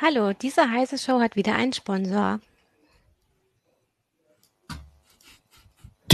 [0.00, 2.40] Hallo, diese heiße Show hat wieder einen Sponsor.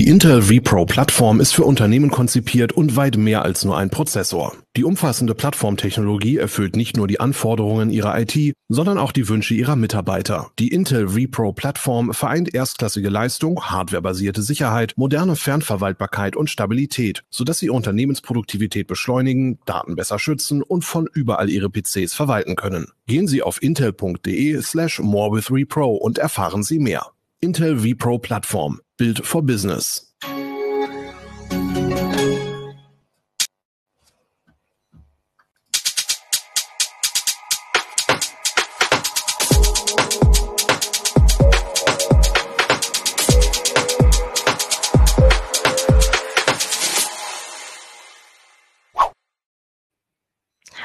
[0.00, 4.54] Die Intel vPro-Plattform ist für Unternehmen konzipiert und weit mehr als nur ein Prozessor.
[4.74, 9.76] Die umfassende Plattformtechnologie erfüllt nicht nur die Anforderungen ihrer IT, sondern auch die Wünsche ihrer
[9.76, 10.52] Mitarbeiter.
[10.58, 18.86] Die Intel vPro-Plattform vereint erstklassige Leistung, hardwarebasierte Sicherheit, moderne Fernverwaltbarkeit und Stabilität, sodass sie Unternehmensproduktivität
[18.86, 22.86] beschleunigen, Daten besser schützen und von überall ihre PCs verwalten können.
[23.06, 27.08] Gehen Sie auf intel.de slash morewith und erfahren Sie mehr.
[27.42, 28.80] Intel vPro Plattform.
[29.00, 30.09] Built for Business.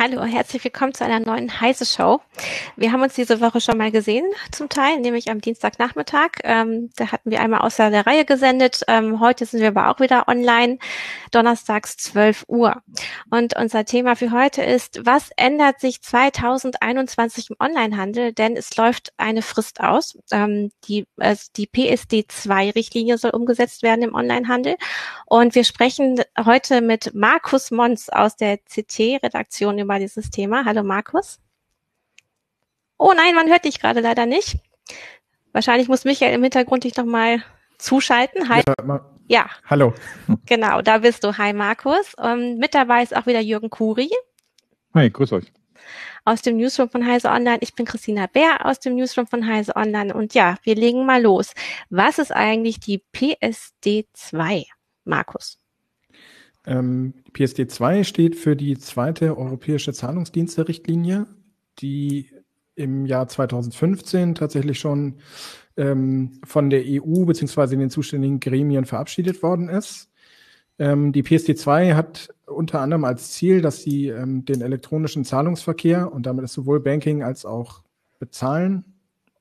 [0.07, 2.21] Hallo, herzlich willkommen zu einer neuen heiße Show.
[2.75, 6.29] Wir haben uns diese Woche schon mal gesehen, zum Teil, nämlich am Dienstagnachmittag.
[6.43, 8.81] Ähm, da hatten wir einmal außer der Reihe gesendet.
[8.87, 10.77] Ähm, heute sind wir aber auch wieder online,
[11.31, 12.83] donnerstags 12 Uhr.
[13.31, 18.31] Und unser Thema für heute ist, was ändert sich 2021 im Onlinehandel?
[18.31, 20.19] Denn es läuft eine Frist aus.
[20.31, 24.75] Ähm, die, also die PSD2-Richtlinie soll umgesetzt werden im Onlinehandel.
[25.25, 30.65] Und wir sprechen heute mit Markus Mons aus der CT-Redaktion über dieses Thema.
[30.65, 31.39] Hallo Markus.
[32.97, 34.57] Oh nein, man hört dich gerade leider nicht.
[35.51, 37.43] Wahrscheinlich muss Michael im Hintergrund dich nochmal
[37.77, 38.49] zuschalten.
[38.49, 38.61] Hi.
[38.65, 39.49] Ja, ja.
[39.69, 39.93] Hallo.
[40.45, 41.37] Genau, da bist du.
[41.37, 42.13] Hi Markus.
[42.15, 44.09] Und mit dabei ist auch wieder Jürgen Kuri.
[44.93, 45.51] Hi, grüß euch.
[46.23, 47.59] Aus dem Newsroom von Heise Online.
[47.61, 50.13] Ich bin Christina Bär aus dem Newsroom von Heise Online.
[50.13, 51.53] Und ja, wir legen mal los.
[51.89, 54.65] Was ist eigentlich die PSD 2,
[55.03, 55.59] Markus?
[56.65, 61.27] Ähm, PSD 2 steht für die zweite europäische Zahlungsdienste-Richtlinie,
[61.79, 62.29] die
[62.75, 65.15] im Jahr 2015 tatsächlich schon
[65.77, 70.09] ähm, von der EU beziehungsweise den zuständigen Gremien verabschiedet worden ist.
[70.77, 76.25] Ähm, die PSD2 hat unter anderem als Ziel, dass sie ähm, den elektronischen Zahlungsverkehr und
[76.25, 77.81] damit ist sowohl Banking als auch
[78.19, 78.85] Bezahlen,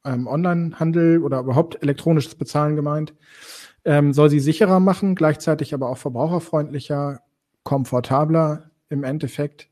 [0.04, 3.14] ähm, Onlinehandel oder überhaupt elektronisches Bezahlen gemeint,
[3.84, 7.20] ähm, soll sie sicherer machen, gleichzeitig aber auch verbraucherfreundlicher,
[7.62, 9.68] komfortabler im Endeffekt.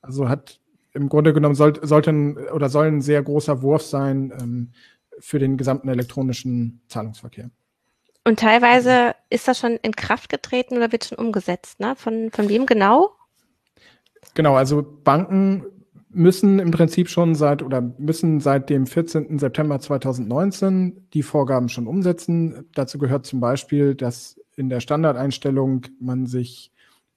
[0.00, 0.60] Also hat
[0.94, 4.72] im Grunde genommen soll, sollten oder soll ein sehr großer Wurf sein ähm,
[5.18, 7.50] für den gesamten elektronischen Zahlungsverkehr.
[8.24, 11.94] Und teilweise ist das schon in Kraft getreten oder wird schon umgesetzt, ne?
[11.96, 13.10] Von, von wem genau?
[14.34, 15.64] Genau, also Banken
[16.12, 19.38] müssen im Prinzip schon seit oder müssen seit dem 14.
[19.38, 22.66] September 2019 die Vorgaben schon umsetzen.
[22.74, 26.72] Dazu gehört zum Beispiel, dass in der Standardeinstellung man sich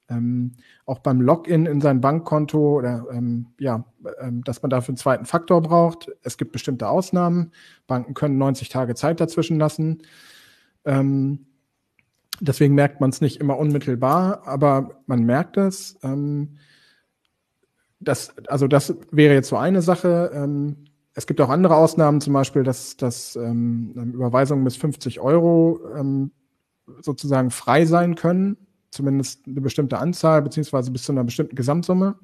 [0.08, 0.52] ähm,
[0.84, 3.84] auch beim Login in sein Bankkonto oder ähm, ja,
[4.20, 6.10] ähm, dass man dafür einen zweiten Faktor braucht.
[6.22, 7.52] Es gibt bestimmte Ausnahmen.
[7.86, 10.02] Banken können 90 Tage Zeit dazwischen lassen.
[10.84, 11.46] Ähm,
[12.40, 15.98] deswegen merkt man es nicht immer unmittelbar, aber man merkt es.
[16.02, 16.56] Ähm,
[18.06, 20.30] das, also das wäre jetzt so eine Sache.
[20.32, 20.76] Ähm,
[21.14, 26.30] es gibt auch andere Ausnahmen, zum Beispiel, dass, dass ähm, Überweisungen bis 50 Euro ähm,
[27.00, 28.56] sozusagen frei sein können
[28.96, 32.16] zumindest eine bestimmte Anzahl, beziehungsweise bis zu einer bestimmten Gesamtsumme.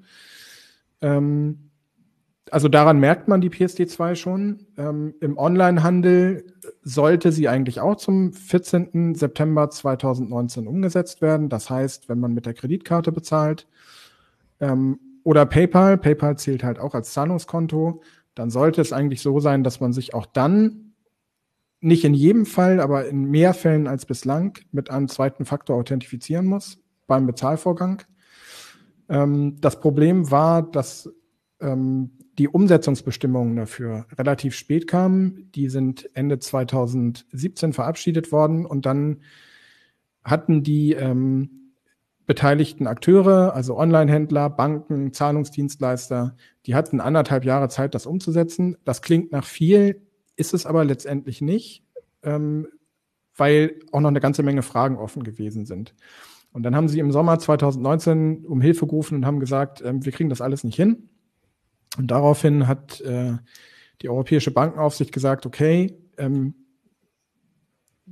[1.00, 1.70] Ähm,
[2.50, 4.66] also daran merkt man die PSD2 schon.
[4.76, 6.44] Ähm, Im Onlinehandel
[6.82, 9.14] sollte sie eigentlich auch zum 14.
[9.14, 11.48] September 2019 umgesetzt werden.
[11.48, 13.68] Das heißt, wenn man mit der Kreditkarte bezahlt
[14.60, 18.02] ähm, oder PayPal, PayPal zählt halt auch als Zahlungskonto,
[18.34, 20.94] dann sollte es eigentlich so sein, dass man sich auch dann
[21.80, 26.46] nicht in jedem Fall, aber in mehr Fällen als bislang mit einem zweiten Faktor authentifizieren
[26.46, 28.02] muss beim Bezahlvorgang.
[29.08, 31.12] Ähm, das Problem war, dass
[31.60, 35.50] ähm, die Umsetzungsbestimmungen dafür relativ spät kamen.
[35.54, 39.20] Die sind Ende 2017 verabschiedet worden und dann
[40.24, 41.61] hatten die ähm,
[42.26, 48.76] beteiligten Akteure, also Onlinehändler, Banken, Zahlungsdienstleister, die hatten anderthalb Jahre Zeit, das umzusetzen.
[48.84, 50.00] Das klingt nach viel,
[50.36, 51.84] ist es aber letztendlich nicht,
[52.22, 52.68] ähm,
[53.36, 55.94] weil auch noch eine ganze Menge Fragen offen gewesen sind.
[56.52, 60.12] Und dann haben sie im Sommer 2019 um Hilfe gerufen und haben gesagt, ähm, wir
[60.12, 61.08] kriegen das alles nicht hin.
[61.98, 63.34] Und daraufhin hat äh,
[64.00, 66.54] die Europäische Bankenaufsicht gesagt, okay, ähm,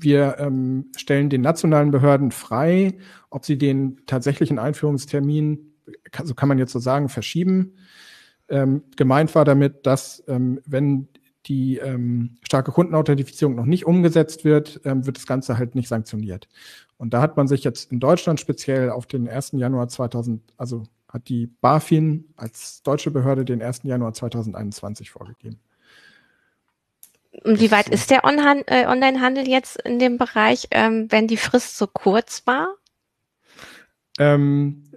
[0.02, 2.99] wir ähm, stellen den nationalen Behörden frei,
[3.31, 5.75] ob sie den tatsächlichen Einführungstermin,
[6.25, 7.75] so kann man jetzt so sagen, verschieben.
[8.49, 11.08] Ähm, gemeint war damit, dass ähm, wenn
[11.47, 16.49] die ähm, starke Kundenauthentifizierung noch nicht umgesetzt wird, ähm, wird das Ganze halt nicht sanktioniert.
[16.96, 19.53] Und da hat man sich jetzt in Deutschland speziell auf den 1.
[19.53, 23.82] Januar 2000, also hat die BaFin als deutsche Behörde den 1.
[23.85, 25.58] Januar 2021 vorgegeben.
[27.44, 31.87] Wie weit ist der äh, Online-Handel jetzt in dem Bereich, ähm, wenn die Frist so
[31.87, 32.75] kurz war?
[34.19, 34.91] Ähm,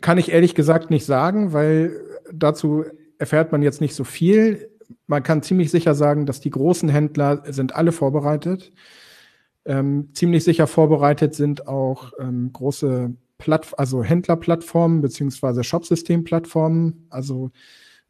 [0.00, 2.00] kann ich ehrlich gesagt nicht sagen, weil
[2.32, 2.84] dazu
[3.18, 4.70] erfährt man jetzt nicht so viel.
[5.06, 8.72] Man kann ziemlich sicher sagen, dass die großen Händler sind alle vorbereitet.
[9.64, 17.06] Ähm, ziemlich sicher vorbereitet sind auch ähm, große Platt also Händlerplattformen beziehungsweise Shopsystemplattformen.
[17.10, 17.50] Also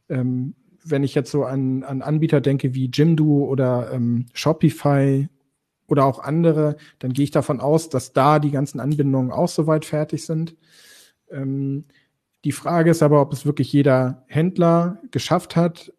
[0.08, 0.54] ähm,
[0.90, 5.28] wenn ich jetzt so an, an Anbieter denke wie Jimdo oder ähm, Shopify
[5.86, 9.84] oder auch andere, dann gehe ich davon aus, dass da die ganzen Anbindungen auch soweit
[9.84, 10.56] fertig sind.
[11.30, 11.84] Ähm,
[12.44, 15.92] die Frage ist aber, ob es wirklich jeder Händler geschafft hat,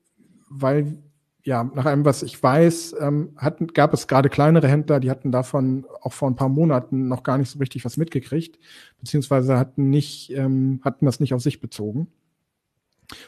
[0.50, 0.98] weil
[1.44, 5.32] ja, nach allem, was ich weiß, ähm, hatten, gab es gerade kleinere Händler, die hatten
[5.32, 8.60] davon auch vor ein paar Monaten noch gar nicht so richtig was mitgekriegt,
[9.00, 12.08] beziehungsweise hatten nicht, ähm, hatten das nicht auf sich bezogen.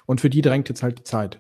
[0.06, 1.40] Und für die drängt jetzt halt die Zeit.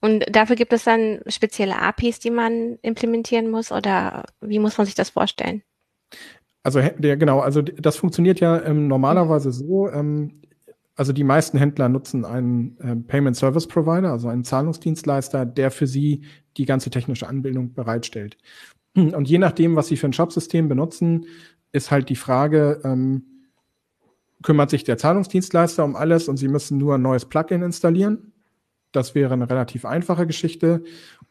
[0.00, 4.86] Und dafür gibt es dann spezielle APIs, die man implementieren muss oder wie muss man
[4.86, 5.62] sich das vorstellen?
[6.62, 9.88] Also der genau, also das funktioniert ja ähm, normalerweise so.
[9.90, 10.42] Ähm,
[10.94, 15.86] also die meisten Händler nutzen einen äh, Payment Service Provider, also einen Zahlungsdienstleister, der für
[15.86, 16.22] sie
[16.56, 18.36] die ganze technische Anbindung bereitstellt.
[18.94, 21.26] Und je nachdem, was sie für ein Shopsystem benutzen,
[21.72, 23.24] ist halt die Frage, ähm,
[24.42, 28.32] kümmert sich der Zahlungsdienstleister um alles und sie müssen nur ein neues Plugin installieren
[28.92, 30.82] das wäre eine relativ einfache Geschichte.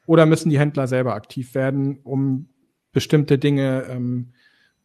[0.05, 2.49] Oder müssen die Händler selber aktiv werden, um
[2.91, 4.33] bestimmte Dinge ähm,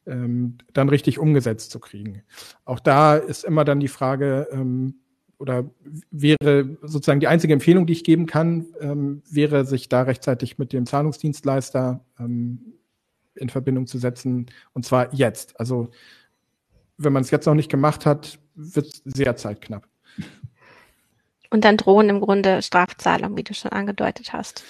[0.07, 2.23] ähm, dann richtig umgesetzt zu kriegen.
[2.65, 4.97] Auch da ist immer dann die Frage, ähm,
[5.39, 5.69] oder
[6.11, 10.73] wäre sozusagen die einzige Empfehlung, die ich geben kann, ähm, wäre, sich da rechtzeitig mit
[10.73, 12.75] dem Zahlungsdienstleister ähm,
[13.35, 14.47] in Verbindung zu setzen.
[14.73, 15.59] Und zwar jetzt.
[15.59, 15.91] Also
[16.97, 19.89] wenn man es jetzt noch nicht gemacht hat, wird es sehr zeitknapp.
[21.53, 24.65] Und dann drohen im Grunde Strafzahlungen, wie du schon angedeutet hast.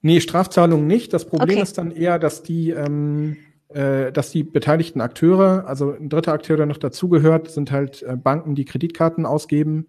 [0.00, 1.12] Nee, Strafzahlungen nicht.
[1.12, 1.62] Das Problem okay.
[1.62, 3.36] ist dann eher, dass die, ähm,
[3.68, 8.16] äh, dass die beteiligten Akteure, also ein dritter Akteur, der noch dazugehört, sind halt äh,
[8.16, 9.88] Banken, die Kreditkarten ausgeben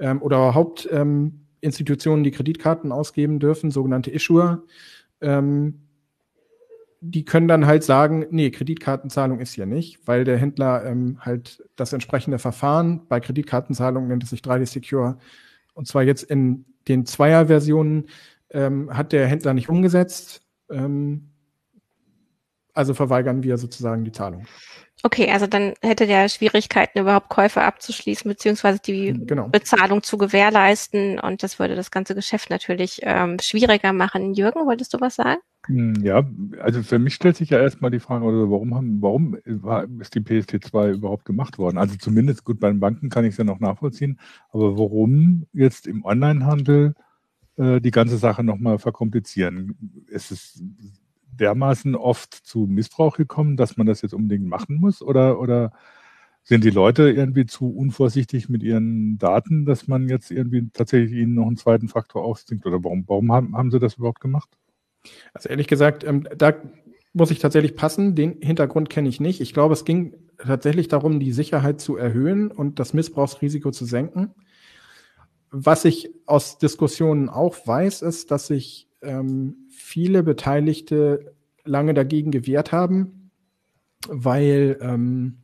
[0.00, 4.64] ähm, oder Hauptinstitutionen, ähm, die Kreditkarten ausgeben dürfen, sogenannte Issuer.
[5.20, 5.82] Ähm,
[7.00, 11.62] die können dann halt sagen, nee, Kreditkartenzahlung ist hier nicht, weil der Händler ähm, halt
[11.76, 15.16] das entsprechende Verfahren bei Kreditkartenzahlung nennt es sich 3D Secure
[15.80, 18.10] und zwar jetzt in den Zweier-Versionen,
[18.50, 20.42] ähm, hat der Händler nicht umgesetzt.
[20.70, 21.30] Ähm,
[22.74, 24.44] also verweigern wir sozusagen die Zahlung.
[25.02, 29.48] Okay, also dann hätte der Schwierigkeiten, überhaupt Käufe abzuschließen, beziehungsweise die genau.
[29.48, 31.18] Bezahlung zu gewährleisten.
[31.18, 34.34] Und das würde das ganze Geschäft natürlich ähm, schwieriger machen.
[34.34, 35.40] Jürgen, wolltest du was sagen?
[35.66, 36.28] Hm, ja,
[36.60, 40.14] also für mich stellt sich ja erstmal die Frage, oder warum haben, warum war, ist
[40.14, 41.78] die PST2 überhaupt gemacht worden?
[41.78, 44.18] Also zumindest gut bei den Banken kann ich es ja noch nachvollziehen,
[44.50, 46.94] aber warum jetzt im Onlinehandel
[47.56, 50.04] äh, die ganze Sache nochmal verkomplizieren?
[50.08, 50.62] Ist es
[51.32, 55.02] dermaßen oft zu Missbrauch gekommen, dass man das jetzt unbedingt machen muss?
[55.02, 55.72] Oder, oder
[56.42, 61.34] sind die Leute irgendwie zu unvorsichtig mit ihren Daten, dass man jetzt irgendwie tatsächlich ihnen
[61.34, 62.66] noch einen zweiten Faktor aufzwingt?
[62.66, 64.48] Oder warum, warum haben, haben sie das überhaupt gemacht?
[65.32, 66.54] Also ehrlich gesagt, ähm, da
[67.12, 68.14] muss ich tatsächlich passen.
[68.14, 69.40] Den Hintergrund kenne ich nicht.
[69.40, 74.34] Ich glaube, es ging tatsächlich darum, die Sicherheit zu erhöhen und das Missbrauchsrisiko zu senken.
[75.50, 82.72] Was ich aus Diskussionen auch weiß, ist, dass sich ähm, viele Beteiligte lange dagegen gewehrt
[82.72, 83.30] haben,
[84.08, 85.38] weil ähm,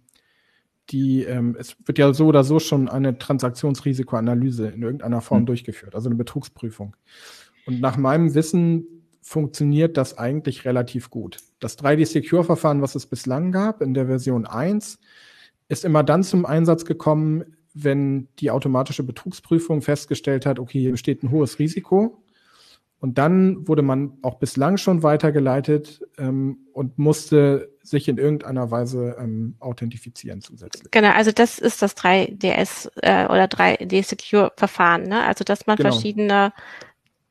[0.90, 5.46] die, ähm, es wird ja so oder so schon eine Transaktionsrisikoanalyse in irgendeiner Form mhm.
[5.46, 6.96] durchgeführt, also eine Betrugsprüfung.
[7.66, 8.86] Und nach meinem Wissen
[9.20, 11.38] funktioniert das eigentlich relativ gut.
[11.58, 15.00] Das 3D-Secure-Verfahren, was es bislang gab in der Version 1,
[15.68, 17.44] ist immer dann zum Einsatz gekommen,
[17.74, 22.22] wenn die automatische Betrugsprüfung festgestellt hat, okay, hier besteht ein hohes Risiko.
[22.98, 29.16] Und dann wurde man auch bislang schon weitergeleitet ähm, und musste sich in irgendeiner Weise
[29.18, 30.90] ähm, authentifizieren zusätzlich.
[30.90, 35.24] Genau, also das ist das 3DS äh, oder 3D-Secure-Verfahren, ne?
[35.24, 35.92] Also dass man genau.
[35.92, 36.52] verschiedene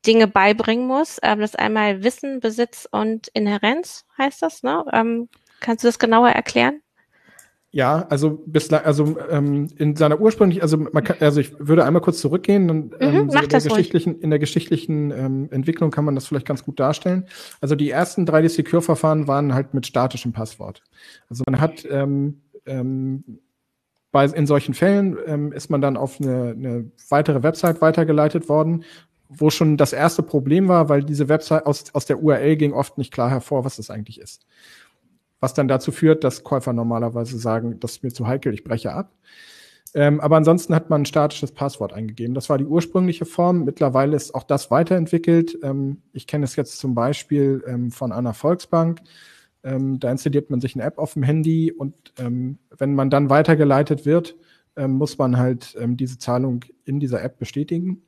[0.06, 1.18] Dinge beibringen muss.
[1.22, 4.62] Ähm, das einmal Wissen, Besitz und Inherenz heißt das.
[4.62, 4.84] Ne?
[4.92, 5.28] Ähm,
[5.60, 6.80] kannst du das genauer erklären?
[7.76, 12.00] Ja, also bislang, also ähm, in seiner ursprünglichen, also man kann, also ich würde einmal
[12.00, 16.06] kurz zurückgehen und ähm, mhm, so in, der geschichtlichen, in der geschichtlichen ähm, Entwicklung kann
[16.06, 17.26] man das vielleicht ganz gut darstellen.
[17.60, 20.84] Also die ersten 3D-Secure-Verfahren waren halt mit statischem Passwort.
[21.28, 23.40] Also man hat ähm, ähm,
[24.10, 28.84] bei, in solchen Fällen ähm, ist man dann auf eine, eine weitere Website weitergeleitet worden,
[29.28, 32.96] wo schon das erste Problem war, weil diese Website aus, aus der URL ging oft
[32.96, 34.46] nicht klar hervor, was das eigentlich ist.
[35.46, 38.92] Was dann dazu führt, dass Käufer normalerweise sagen, das ist mir zu heikel, ich breche
[38.92, 39.12] ab.
[39.94, 42.34] Ähm, aber ansonsten hat man ein statisches Passwort eingegeben.
[42.34, 43.62] Das war die ursprüngliche Form.
[43.62, 45.56] Mittlerweile ist auch das weiterentwickelt.
[45.62, 49.02] Ähm, ich kenne es jetzt zum Beispiel ähm, von einer Volksbank.
[49.62, 53.30] Ähm, da installiert man sich eine App auf dem Handy und ähm, wenn man dann
[53.30, 54.34] weitergeleitet wird,
[54.74, 58.02] ähm, muss man halt diese Zahlung in dieser App bestätigen.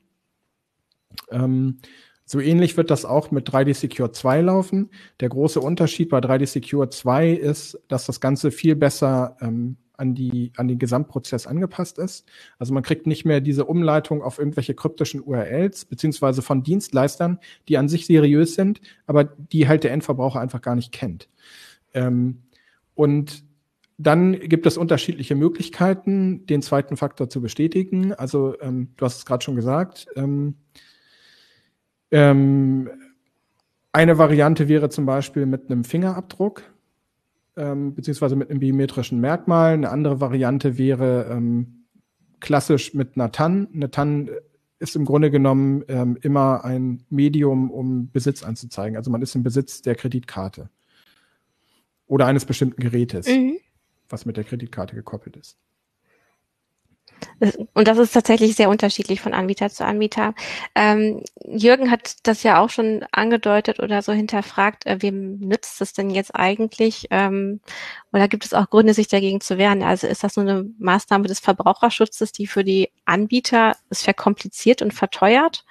[2.30, 4.90] So ähnlich wird das auch mit 3D Secure 2 laufen.
[5.20, 10.52] Der große Unterschied bei 3D Secure 2 ist, dass das Ganze viel besser an, die,
[10.56, 12.26] an den Gesamtprozess angepasst ist.
[12.58, 17.78] Also man kriegt nicht mehr diese Umleitung auf irgendwelche kryptischen URLs, beziehungsweise von Dienstleistern, die
[17.78, 21.30] an sich seriös sind, aber die halt der Endverbraucher einfach gar nicht kennt.
[21.94, 22.42] Ähm,
[22.94, 23.42] und
[23.96, 28.12] dann gibt es unterschiedliche Möglichkeiten, den zweiten Faktor zu bestätigen.
[28.12, 30.06] Also ähm, du hast es gerade schon gesagt.
[30.14, 30.56] Ähm,
[32.10, 32.90] ähm,
[33.92, 36.62] eine Variante wäre zum Beispiel mit einem Fingerabdruck
[37.58, 39.74] ähm, beziehungsweise mit einem biometrischen Merkmal.
[39.74, 41.86] Eine andere Variante wäre ähm,
[42.40, 43.68] klassisch mit einer TAN.
[43.74, 44.30] Eine TAN
[44.78, 48.96] ist im Grunde genommen ähm, immer ein Medium, um Besitz anzuzeigen.
[48.96, 50.70] Also man ist im Besitz der Kreditkarte
[52.06, 53.58] oder eines bestimmten Gerätes, mhm.
[54.08, 55.58] was mit der Kreditkarte gekoppelt ist.
[57.74, 60.34] Und das ist tatsächlich sehr unterschiedlich von Anbieter zu Anbieter.
[60.74, 65.92] Ähm, Jürgen hat das ja auch schon angedeutet oder so hinterfragt, äh, wem nützt es
[65.92, 67.06] denn jetzt eigentlich?
[67.10, 67.60] Ähm,
[68.12, 69.82] oder gibt es auch Gründe, sich dagegen zu wehren?
[69.82, 74.92] Also ist das nur eine Maßnahme des Verbraucherschutzes, die für die Anbieter es verkompliziert und
[74.92, 75.64] verteuert?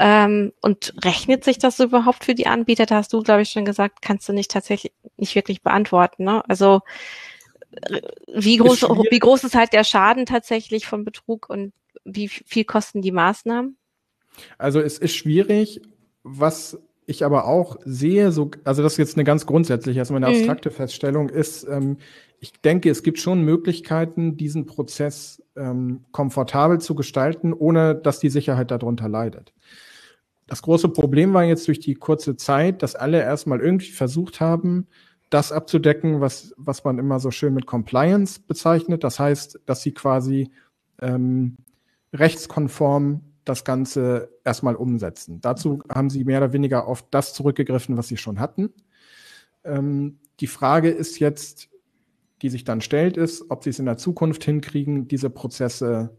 [0.00, 2.86] Ähm, und rechnet sich das überhaupt für die Anbieter?
[2.86, 6.24] Da hast du, glaube ich, schon gesagt, kannst du nicht tatsächlich nicht wirklich beantworten.
[6.24, 6.42] Ne?
[6.48, 6.80] Also
[8.32, 11.72] wie groß, wie groß ist halt der Schaden tatsächlich von Betrug und
[12.04, 13.76] wie viel kosten die Maßnahmen?
[14.56, 15.80] Also es ist schwierig,
[16.22, 20.32] was ich aber auch sehe, so, also das ist jetzt eine ganz grundsätzliche, erstmal eine
[20.32, 20.40] mhm.
[20.40, 20.74] abstrakte mhm.
[20.74, 21.96] Feststellung, ist, ähm,
[22.38, 28.28] ich denke, es gibt schon Möglichkeiten, diesen Prozess ähm, komfortabel zu gestalten, ohne dass die
[28.28, 29.54] Sicherheit darunter leidet.
[30.46, 34.86] Das große Problem war jetzt durch die kurze Zeit, dass alle erstmal irgendwie versucht haben,
[35.30, 39.04] das abzudecken, was, was man immer so schön mit Compliance bezeichnet.
[39.04, 40.50] Das heißt, dass sie quasi
[41.00, 41.56] ähm,
[42.12, 45.40] rechtskonform das Ganze erstmal umsetzen.
[45.40, 48.72] Dazu haben sie mehr oder weniger auf das zurückgegriffen, was sie schon hatten.
[49.64, 51.68] Ähm, die Frage ist jetzt,
[52.42, 56.16] die sich dann stellt, ist, ob sie es in der Zukunft hinkriegen, diese Prozesse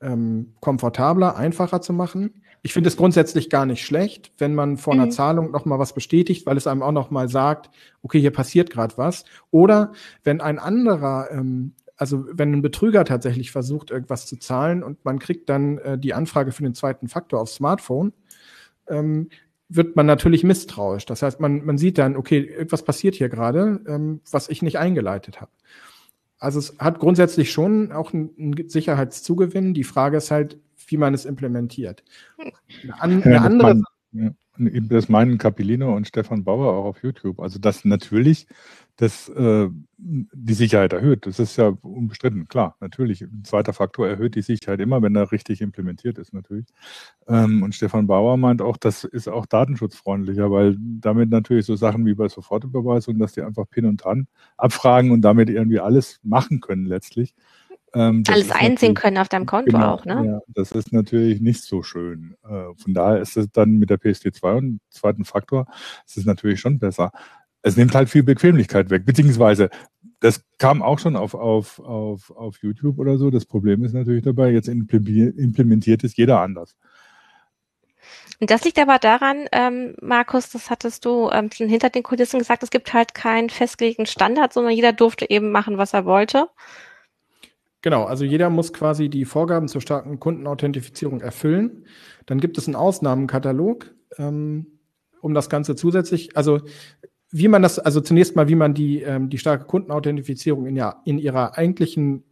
[0.00, 2.42] ähm, komfortabler, einfacher zu machen.
[2.66, 5.00] Ich finde es grundsätzlich gar nicht schlecht, wenn man vor mhm.
[5.00, 7.70] einer Zahlung noch mal was bestätigt, weil es einem auch noch mal sagt,
[8.02, 9.24] okay, hier passiert gerade was.
[9.52, 9.92] Oder
[10.24, 15.20] wenn ein anderer, ähm, also wenn ein Betrüger tatsächlich versucht, irgendwas zu zahlen und man
[15.20, 18.12] kriegt dann äh, die Anfrage für den zweiten Faktor aufs Smartphone,
[18.88, 19.28] ähm,
[19.68, 21.06] wird man natürlich misstrauisch.
[21.06, 24.80] Das heißt, man, man sieht dann, okay, irgendwas passiert hier gerade, ähm, was ich nicht
[24.80, 25.52] eingeleitet habe.
[26.38, 29.74] Also es hat grundsätzlich schon auch einen Sicherheitszugewinn.
[29.74, 32.04] Die Frage ist halt, wie man es implementiert.
[32.98, 33.82] Eine, eine andere.
[34.12, 34.36] Man,
[34.88, 37.40] das meinen Capellino und Stefan Bauer auch auf YouTube.
[37.40, 38.46] Also das natürlich
[38.96, 41.26] das äh, die Sicherheit erhöht.
[41.26, 43.22] Das ist ja unbestritten, klar, natürlich.
[43.22, 46.66] Ein zweiter Faktor erhöht die Sicherheit immer, wenn er richtig implementiert ist, natürlich.
[47.28, 52.06] Ähm, und Stefan Bauer meint auch, das ist auch datenschutzfreundlicher, weil damit natürlich so Sachen
[52.06, 56.60] wie bei Sofortüberweisung, dass die einfach Pin und TAN abfragen und damit irgendwie alles machen
[56.60, 57.34] können letztlich.
[57.94, 60.22] Ähm, alles einsehen können auf deinem Konto genau, auch, ne?
[60.26, 62.34] Ja, das ist natürlich nicht so schön.
[62.44, 65.66] Äh, von daher ist es dann mit der PSD2 und zweiten Faktor,
[66.06, 67.12] ist es natürlich schon besser
[67.66, 69.70] es nimmt halt viel Bequemlichkeit weg, beziehungsweise
[70.20, 73.28] das kam auch schon auf, auf, auf, auf YouTube oder so.
[73.30, 76.76] Das Problem ist natürlich dabei, jetzt implementiert es jeder anders.
[78.40, 82.38] Und das liegt aber daran, ähm, Markus, das hattest du ähm, schon hinter den Kulissen
[82.38, 86.48] gesagt, es gibt halt keinen festgelegten Standard, sondern jeder durfte eben machen, was er wollte.
[87.82, 91.86] Genau, also jeder muss quasi die Vorgaben zur starken Kundenauthentifizierung erfüllen.
[92.26, 94.78] Dann gibt es einen Ausnahmenkatalog, ähm,
[95.20, 96.60] um das Ganze zusätzlich, also
[97.30, 101.02] wie man das, also zunächst mal, wie man die, ähm, die starke Kundenauthentifizierung in, ja,
[101.04, 102.24] in ihrer eigentlichen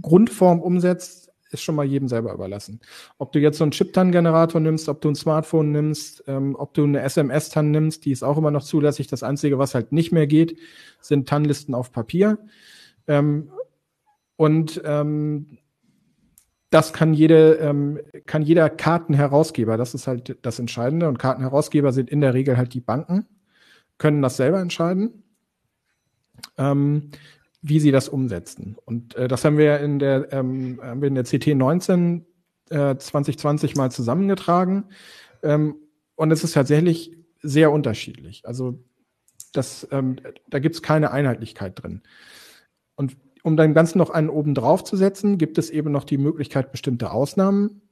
[0.00, 2.80] Grundform umsetzt, ist schon mal jedem selber überlassen.
[3.16, 6.84] Ob du jetzt so einen Chip-TAN-Generator nimmst, ob du ein Smartphone nimmst, ähm, ob du
[6.84, 9.06] eine SMS-TAN nimmst, die ist auch immer noch zulässig.
[9.06, 10.58] Das Einzige, was halt nicht mehr geht,
[11.00, 12.38] sind TAN-Listen auf Papier.
[13.06, 13.50] Ähm,
[14.36, 15.58] und ähm,
[16.68, 21.08] das kann jede, ähm, kann jeder Kartenherausgeber, das ist halt das Entscheidende.
[21.08, 23.26] Und Kartenherausgeber sind in der Regel halt die Banken
[23.98, 25.24] können das selber entscheiden,
[26.56, 27.10] ähm,
[27.62, 28.76] wie sie das umsetzen.
[28.84, 32.24] Und äh, das haben wir in der, ähm, in der CT 19
[32.70, 34.84] äh, 2020 mal zusammengetragen.
[35.42, 35.76] Ähm,
[36.14, 38.46] und es ist tatsächlich sehr unterschiedlich.
[38.46, 38.84] Also
[39.52, 40.16] das, ähm,
[40.48, 42.02] da gibt es keine Einheitlichkeit drin.
[42.94, 46.18] Und um dem Ganzen noch einen oben drauf zu setzen, gibt es eben noch die
[46.18, 47.82] Möglichkeit, bestimmte Ausnahmen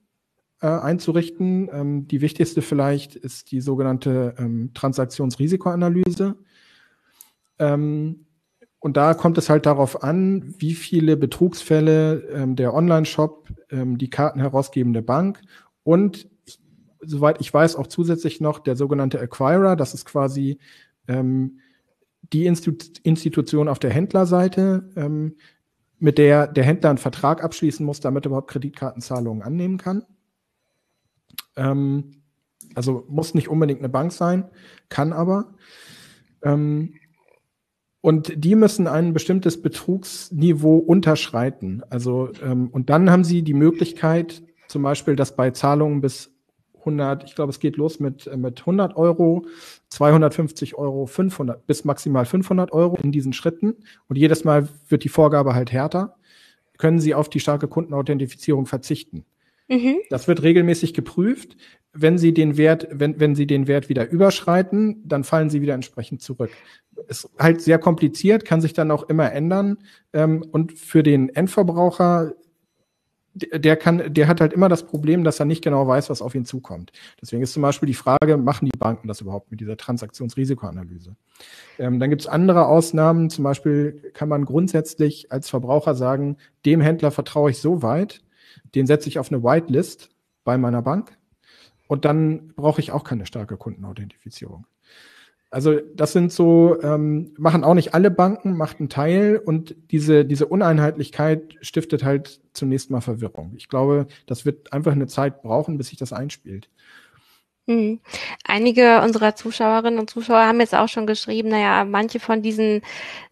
[0.60, 1.68] äh, einzurichten.
[1.72, 6.36] Ähm, die wichtigste vielleicht ist die sogenannte ähm, Transaktionsrisikoanalyse.
[7.58, 8.26] Ähm,
[8.78, 14.10] und da kommt es halt darauf an, wie viele Betrugsfälle ähm, der Online-Shop, ähm, die
[14.10, 15.40] Karten herausgebende Bank
[15.82, 16.28] und
[17.00, 19.76] soweit ich weiß, auch zusätzlich noch der sogenannte Acquirer.
[19.76, 20.58] Das ist quasi
[21.06, 21.60] ähm,
[22.32, 24.90] die Institu Institution auf der Händlerseite,
[25.98, 30.02] mit der der Händler einen Vertrag abschließen muss, damit er überhaupt Kreditkartenzahlungen annehmen kann.
[31.56, 32.22] Ähm,
[32.74, 34.44] also muss nicht unbedingt eine Bank sein,
[34.88, 35.54] kann aber.
[36.42, 36.94] Ähm,
[38.00, 41.82] und die müssen ein bestimmtes Betrugsniveau unterschreiten.
[41.90, 46.30] Also, ähm, und dann haben sie die Möglichkeit, zum Beispiel, dass bei Zahlungen bis
[46.86, 49.44] 100, ich glaube, es geht los mit, äh, mit 100 Euro,
[49.88, 53.74] 250 Euro, 500, bis maximal 500 Euro in diesen Schritten.
[54.08, 56.16] Und jedes Mal wird die Vorgabe halt härter.
[56.78, 59.24] Können Sie auf die starke Kundenauthentifizierung verzichten?
[59.68, 59.96] Mhm.
[60.10, 61.56] Das wird regelmäßig geprüft.
[61.92, 65.74] Wenn Sie den Wert, wenn, wenn Sie den Wert wieder überschreiten, dann fallen Sie wieder
[65.74, 66.50] entsprechend zurück.
[67.08, 69.78] Ist halt sehr kompliziert, kann sich dann auch immer ändern.
[70.12, 72.34] Ähm, und für den Endverbraucher
[73.36, 76.34] der kann, der hat halt immer das Problem, dass er nicht genau weiß, was auf
[76.34, 76.92] ihn zukommt.
[77.20, 81.16] Deswegen ist zum Beispiel die Frage, machen die Banken das überhaupt mit dieser Transaktionsrisikoanalyse?
[81.78, 86.80] Ähm, dann gibt es andere Ausnahmen, zum Beispiel kann man grundsätzlich als Verbraucher sagen, dem
[86.80, 88.22] Händler vertraue ich so weit,
[88.74, 90.10] den setze ich auf eine Whitelist
[90.44, 91.16] bei meiner Bank
[91.88, 94.66] und dann brauche ich auch keine starke Kundenauthentifizierung.
[95.50, 100.24] Also das sind so, ähm, machen auch nicht alle Banken, macht einen Teil und diese,
[100.24, 103.54] diese Uneinheitlichkeit stiftet halt zunächst mal Verwirrung.
[103.56, 106.68] Ich glaube, das wird einfach eine Zeit brauchen, bis sich das einspielt.
[107.68, 107.98] Mhm.
[108.44, 112.82] Einige unserer Zuschauerinnen und Zuschauer haben jetzt auch schon geschrieben, naja, manche von diesen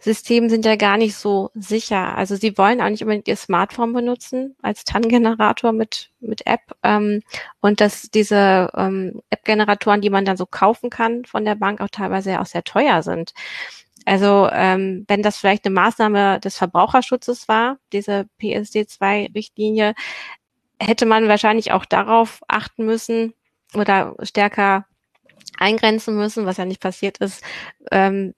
[0.01, 2.17] Systemen sind ja gar nicht so sicher.
[2.17, 6.63] Also sie wollen auch nicht unbedingt ihr Smartphone benutzen als TAN-Generator mit, mit App.
[6.83, 7.23] Ähm,
[7.61, 11.89] und dass diese ähm, App-Generatoren, die man dann so kaufen kann von der Bank, auch
[11.89, 13.35] teilweise ja auch sehr teuer sind.
[14.05, 19.95] Also ähm, wenn das vielleicht eine Maßnahme des Verbraucherschutzes war, diese PSD2-Richtlinie,
[20.81, 23.33] hätte man wahrscheinlich auch darauf achten müssen,
[23.81, 24.87] oder stärker
[25.59, 27.43] eingrenzen müssen, was ja nicht passiert ist,
[27.91, 28.35] ähm,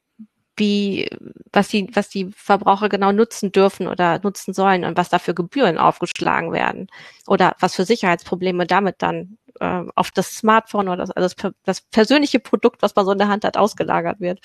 [0.57, 1.09] wie,
[1.53, 5.35] was die, was die Verbraucher genau nutzen dürfen oder nutzen sollen und was da für
[5.35, 6.89] Gebühren aufgeschlagen werden
[7.27, 11.81] oder was für Sicherheitsprobleme damit dann äh, auf das Smartphone oder das, also das, das
[11.83, 14.41] persönliche Produkt, was man so in der Hand hat, ausgelagert wird.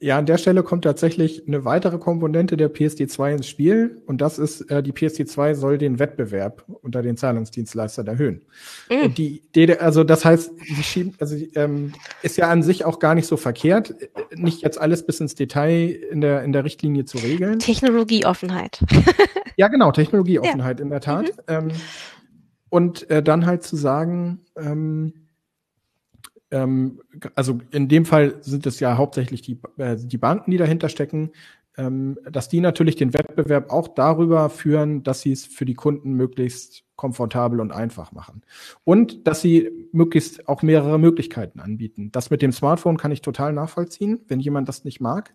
[0.00, 4.38] Ja, an der Stelle kommt tatsächlich eine weitere Komponente der PSD2 ins Spiel und das
[4.38, 8.44] ist, äh, die PSD2 soll den Wettbewerb unter den Zahlungsdienstleistern erhöhen.
[8.90, 9.02] Mhm.
[9.02, 11.92] Und die Idee, also das heißt, sie schieben, also ähm,
[12.22, 13.94] ist ja an sich auch gar nicht so verkehrt,
[14.34, 17.58] nicht jetzt alles bis ins Detail in der in der Richtlinie zu regeln.
[17.58, 18.80] Technologieoffenheit.
[19.56, 20.84] ja, genau, Technologieoffenheit ja.
[20.84, 21.26] in der Tat.
[21.26, 21.32] Mhm.
[21.48, 21.68] Ähm,
[22.68, 25.23] und äh, dann halt zu sagen, ähm,
[26.54, 27.00] ähm,
[27.34, 31.32] also in dem Fall sind es ja hauptsächlich die, äh, die Banken, die dahinter stecken,
[31.76, 36.12] ähm, dass die natürlich den Wettbewerb auch darüber führen, dass sie es für die Kunden
[36.12, 38.42] möglichst komfortabel und einfach machen.
[38.84, 42.12] Und dass sie möglichst auch mehrere Möglichkeiten anbieten.
[42.12, 45.34] Das mit dem Smartphone kann ich total nachvollziehen, wenn jemand das nicht mag.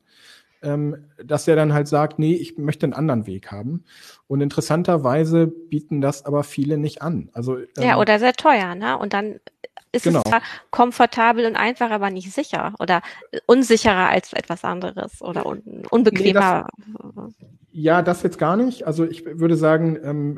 [0.61, 3.85] Ähm, dass er dann halt sagt, nee, ich möchte einen anderen Weg haben.
[4.27, 7.29] Und interessanterweise bieten das aber viele nicht an.
[7.31, 8.97] Also ähm, ja, oder sehr teuer, ne?
[8.97, 9.39] Und dann
[9.91, 10.21] ist genau.
[10.23, 13.01] es zwar komfortabel und einfach, aber nicht sicher oder
[13.45, 16.67] unsicherer als etwas anderes oder un unbequemer.
[16.77, 17.33] Nee, das,
[17.71, 18.85] ja, das jetzt gar nicht.
[18.85, 20.37] Also ich würde sagen, ähm,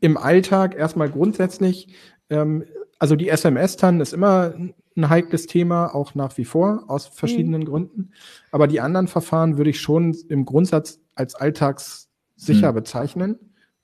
[0.00, 1.94] im Alltag erstmal grundsätzlich,
[2.30, 2.64] ähm,
[2.98, 4.54] also die SMS-TAN ist immer
[4.96, 7.66] ein heikles Thema, auch nach wie vor, aus verschiedenen mhm.
[7.66, 8.10] Gründen.
[8.50, 12.74] Aber die anderen Verfahren würde ich schon im Grundsatz als alltagssicher mhm.
[12.74, 13.38] bezeichnen.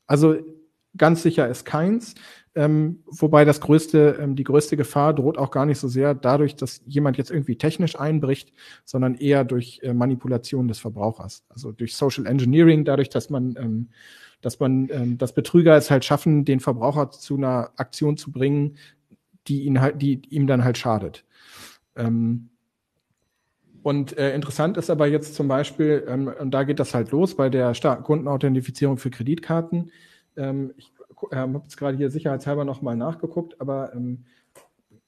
[0.06, 0.36] Also
[0.96, 2.14] ganz sicher ist keins.
[2.56, 6.56] Ähm, wobei das größte, ähm, die größte Gefahr droht auch gar nicht so sehr dadurch,
[6.56, 8.52] dass jemand jetzt irgendwie technisch einbricht,
[8.84, 11.44] sondern eher durch äh, Manipulation des Verbrauchers.
[11.48, 13.88] Also durch Social Engineering, dadurch, dass man, ähm,
[14.40, 18.76] dass man, ähm, dass Betrüger es halt schaffen, den Verbraucher zu einer Aktion zu bringen,
[19.46, 21.24] die ihn halt, die ihm dann halt schadet.
[21.96, 22.50] Ähm,
[23.82, 27.34] und äh, interessant ist aber jetzt zum Beispiel, ähm, und da geht das halt los
[27.34, 29.90] bei der starken Kundenauthentifizierung für Kreditkarten.
[30.36, 30.92] Ähm, ich
[31.30, 34.26] äh, habe jetzt gerade hier sicherheitshalber nochmal nachgeguckt, aber ähm,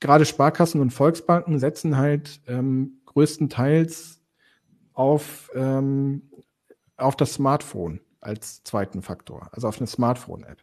[0.01, 4.21] gerade Sparkassen und Volksbanken setzen halt ähm, größtenteils
[4.95, 6.23] auf, ähm,
[6.97, 10.63] auf das Smartphone als zweiten Faktor, also auf eine Smartphone-App.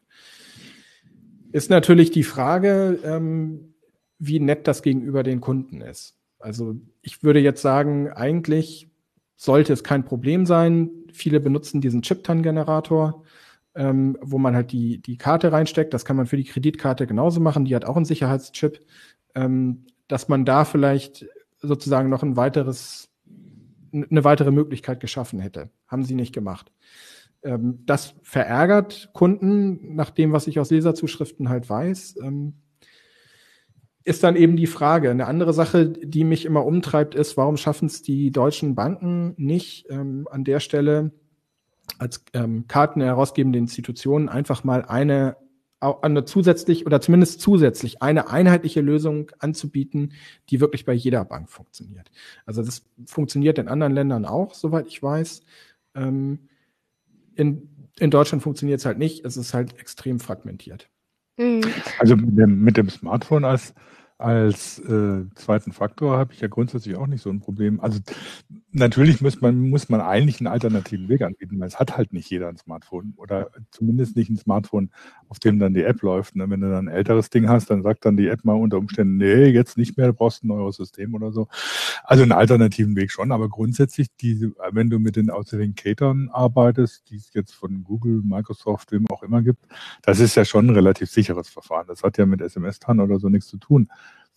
[1.51, 3.73] Ist natürlich die Frage, ähm,
[4.19, 6.15] wie nett das gegenüber den Kunden ist.
[6.39, 8.89] Also ich würde jetzt sagen, eigentlich
[9.35, 10.89] sollte es kein Problem sein.
[11.11, 13.23] Viele benutzen diesen Chip-TAN-Generator,
[13.75, 15.93] ähm, wo man halt die, die Karte reinsteckt.
[15.93, 17.65] Das kann man für die Kreditkarte genauso machen.
[17.65, 18.81] Die hat auch einen Sicherheitschip.
[19.35, 21.25] Ähm, dass man da vielleicht
[21.61, 23.09] sozusagen noch ein weiteres,
[23.93, 25.69] eine weitere Möglichkeit geschaffen hätte.
[25.87, 26.71] Haben sie nicht gemacht.
[27.43, 32.17] Ähm, das verärgert Kunden, nach dem, was ich aus Leserzuschriften halt weiß.
[32.23, 32.53] Ähm,
[34.03, 35.11] ist dann eben die Frage.
[35.11, 39.85] Eine andere Sache, die mich immer umtreibt, ist, warum schaffen es die deutschen Banken nicht
[39.89, 41.11] ähm, an der Stelle
[41.97, 45.37] als ähm, Karten herausgebende Institutionen einfach mal eine
[45.81, 50.13] eine zusätzlich oder zumindest zusätzlich eine einheitliche Lösung anzubieten,
[50.49, 52.11] die wirklich bei jeder Bank funktioniert.
[52.45, 55.41] Also das funktioniert in anderen Ländern auch, soweit ich weiß.
[55.95, 56.49] Ähm,
[57.39, 59.25] in, in Deutschland funktioniert es halt nicht.
[59.25, 60.89] Es ist halt extrem fragmentiert.
[61.37, 61.61] Mhm.
[61.97, 63.73] Also mit dem, mit dem Smartphone als
[64.19, 67.79] als äh, zweiten Faktor habe ich ja grundsätzlich auch nicht so ein Problem.
[67.79, 67.99] Also
[68.71, 72.29] natürlich muss man, muss man eigentlich einen alternativen Weg anbieten, weil es hat halt nicht
[72.29, 74.91] jeder ein Smartphone oder zumindest nicht ein Smartphone,
[75.29, 76.35] auf dem dann die App läuft.
[76.35, 76.49] Ne?
[76.49, 79.15] Wenn du dann ein älteres Ding hast, dann sagt dann die App mal unter Umständen,
[79.15, 81.47] nee, jetzt nicht mehr, du brauchst ein neues System oder so.
[82.03, 87.15] Also einen alternativen Weg schon, aber grundsätzlich, diese, wenn du mit den Authenticatoren arbeitest, die
[87.15, 89.65] es jetzt von Google, Microsoft, wem auch immer gibt,
[90.01, 91.87] das ist ja schon ein relativ sicheres Verfahren.
[91.87, 93.87] Das hat ja mit SMS-TAN oder so nichts zu tun.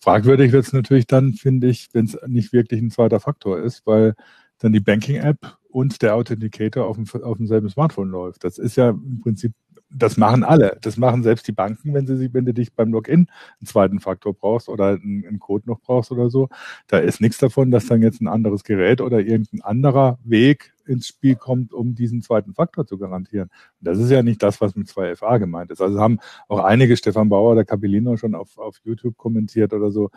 [0.03, 3.85] Fragwürdig wird es natürlich dann, finde ich, wenn es nicht wirklich ein zweiter Faktor ist,
[3.85, 4.15] weil
[4.59, 8.43] dann die Banking-App und der Authenticator auf, dem, auf demselben Smartphone läuft.
[8.43, 9.53] Das ist ja im Prinzip,
[9.93, 10.77] das machen alle.
[10.81, 13.27] Das machen selbst die Banken, wenn sie, wenn du dich beim Login
[13.59, 16.49] einen zweiten Faktor brauchst oder einen, einen Code noch brauchst oder so.
[16.87, 21.07] Da ist nichts davon, dass dann jetzt ein anderes Gerät oder irgendein anderer Weg ins
[21.07, 23.49] Spiel kommt, um diesen zweiten Faktor zu garantieren.
[23.79, 25.81] Und das ist ja nicht das, was mit 2FA gemeint ist.
[25.81, 30.09] Also haben auch einige, Stefan Bauer, der Capellino, schon auf, auf YouTube kommentiert oder so,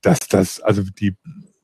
[0.00, 1.16] dass das, also die,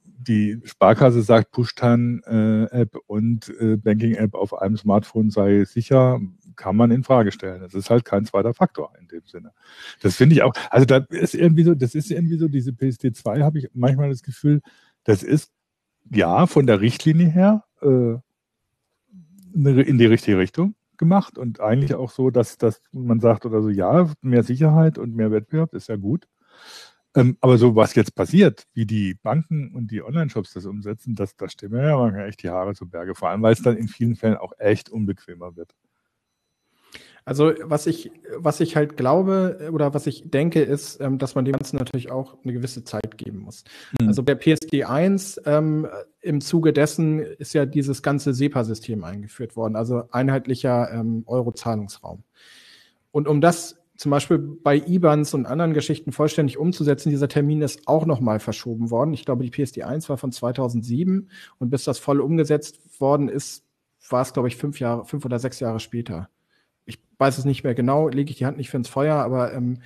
[0.04, 6.20] die Sparkasse sagt, Push-Tan-App äh, und äh, Banking-App auf einem Smartphone sei sicher,
[6.58, 7.62] kann man in Frage stellen.
[7.62, 9.52] Das ist halt kein zweiter Faktor in dem Sinne.
[10.02, 13.42] Das finde ich auch, also da ist irgendwie so, das ist irgendwie so, diese PSD2
[13.42, 14.60] habe ich manchmal das Gefühl,
[15.04, 15.50] das ist
[16.10, 18.16] ja von der Richtlinie her äh,
[19.54, 23.70] in die richtige Richtung gemacht und eigentlich auch so, dass, dass man sagt oder so,
[23.70, 26.26] ja, mehr Sicherheit und mehr Wettbewerb ist ja gut.
[27.14, 31.36] Ähm, aber so was jetzt passiert, wie die Banken und die Online-Shops das umsetzen, das,
[31.36, 33.88] das stimmt ja manchmal echt die Haare zu Berge, vor allem weil es dann in
[33.88, 35.74] vielen Fällen auch echt unbequemer wird.
[37.28, 41.44] Also was ich, was ich halt glaube oder was ich denke, ist, ähm, dass man
[41.44, 43.64] dem Ganzen natürlich auch eine gewisse Zeit geben muss.
[44.00, 44.08] Mhm.
[44.08, 45.86] Also bei PSD 1 ähm,
[46.22, 52.22] im Zuge dessen ist ja dieses ganze SEPA-System eingeführt worden, also einheitlicher ähm, Euro-Zahlungsraum.
[53.10, 57.88] Und um das zum Beispiel bei IBANs und anderen Geschichten vollständig umzusetzen, dieser Termin ist
[57.88, 59.12] auch nochmal verschoben worden.
[59.12, 63.66] Ich glaube, die PSD 1 war von 2007 und bis das voll umgesetzt worden ist,
[64.08, 66.30] war es, glaube ich, fünf Jahre, fünf oder sechs Jahre später
[66.88, 69.52] ich weiß es nicht mehr genau, lege ich die Hand nicht für ins Feuer, aber
[69.52, 69.78] ähm,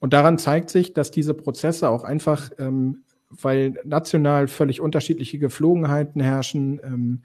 [0.00, 6.20] und daran zeigt sich, dass diese Prozesse auch einfach, ähm, weil national völlig unterschiedliche Geflogenheiten
[6.20, 7.22] herrschen, ähm,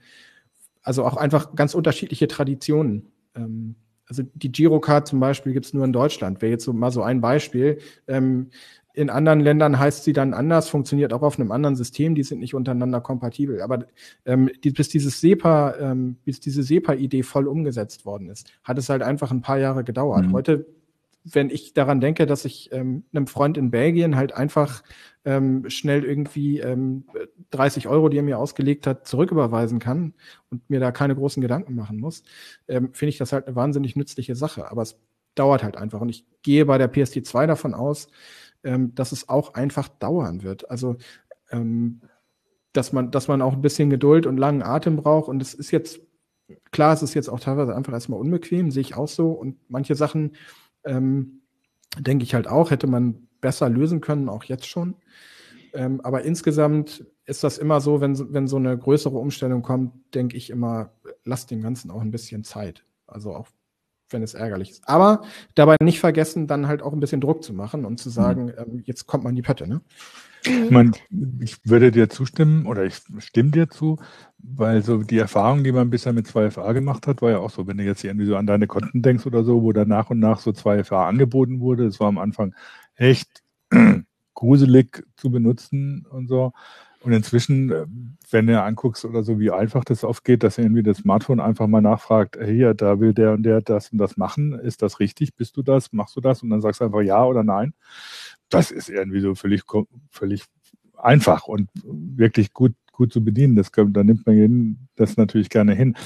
[0.82, 3.12] also auch einfach ganz unterschiedliche Traditionen.
[3.34, 3.74] Ähm,
[4.06, 6.42] also die Girocard zum Beispiel gibt es nur in Deutschland.
[6.42, 7.78] Wäre jetzt so mal so ein Beispiel.
[8.08, 8.50] Ähm,
[9.00, 12.38] in anderen Ländern heißt sie dann anders, funktioniert auch auf einem anderen System, die sind
[12.38, 13.62] nicht untereinander kompatibel.
[13.62, 13.86] Aber
[14.26, 18.90] ähm, die, bis dieses SEPA, ähm, bis diese SEPA-Idee voll umgesetzt worden ist, hat es
[18.90, 20.26] halt einfach ein paar Jahre gedauert.
[20.26, 20.32] Mhm.
[20.34, 20.66] Heute,
[21.24, 24.82] wenn ich daran denke, dass ich ähm, einem Freund in Belgien halt einfach
[25.24, 27.04] ähm, schnell irgendwie ähm,
[27.52, 30.12] 30 Euro, die er mir ausgelegt hat, zurücküberweisen kann
[30.50, 32.22] und mir da keine großen Gedanken machen muss,
[32.68, 34.70] ähm, finde ich das halt eine wahnsinnig nützliche Sache.
[34.70, 34.98] Aber es
[35.34, 36.00] dauert halt einfach.
[36.00, 38.08] Und ich gehe bei der PSD2 davon aus,
[38.64, 40.70] ähm, dass es auch einfach dauern wird.
[40.70, 40.96] Also
[41.50, 42.00] ähm,
[42.72, 45.28] dass man, dass man auch ein bisschen Geduld und langen Atem braucht.
[45.28, 46.00] Und es ist jetzt,
[46.70, 49.30] klar, es ist jetzt auch teilweise einfach erstmal unbequem, sehe ich auch so.
[49.32, 50.36] Und manche Sachen,
[50.84, 51.42] ähm,
[51.98, 54.94] denke ich halt auch, hätte man besser lösen können, auch jetzt schon.
[55.72, 60.36] Ähm, aber insgesamt ist das immer so, wenn, wenn so eine größere Umstellung kommt, denke
[60.36, 60.92] ich immer,
[61.24, 62.84] lasst dem Ganzen auch ein bisschen Zeit.
[63.06, 63.48] Also auch
[64.10, 64.88] wenn es ärgerlich ist.
[64.88, 65.22] Aber
[65.54, 68.12] dabei nicht vergessen, dann halt auch ein bisschen Druck zu machen und zu mhm.
[68.12, 68.52] sagen, mhm.
[68.58, 69.80] ähm, jetzt kommt man in die Pötte, ne?
[70.42, 70.92] Ich, mein,
[71.40, 73.98] ich würde dir zustimmen oder ich stimme dir zu,
[74.38, 77.66] weil so die Erfahrung, die man bisher mit 2FA gemacht hat, war ja auch so,
[77.66, 80.18] wenn du jetzt irgendwie so an deine Konten denkst oder so, wo da nach und
[80.18, 82.54] nach so 2FA angeboten wurde, das war am Anfang
[82.94, 83.42] echt
[84.34, 86.52] gruselig zu benutzen und so.
[87.02, 87.86] Und inzwischen, äh,
[88.30, 91.66] wenn du anguckst oder so, wie einfach das oft geht, dass irgendwie das Smartphone einfach
[91.66, 95.34] mal nachfragt, hier, da will der und der das und das machen, ist das richtig?
[95.34, 95.92] Bist du das?
[95.92, 96.42] Machst du das?
[96.42, 97.72] Und dann sagst du einfach ja oder nein.
[98.50, 99.62] Das ist irgendwie so völlig,
[100.10, 100.44] völlig
[100.96, 103.56] einfach und wirklich gut, gut zu bedienen.
[103.56, 105.96] Das, da nimmt man das natürlich gerne hin.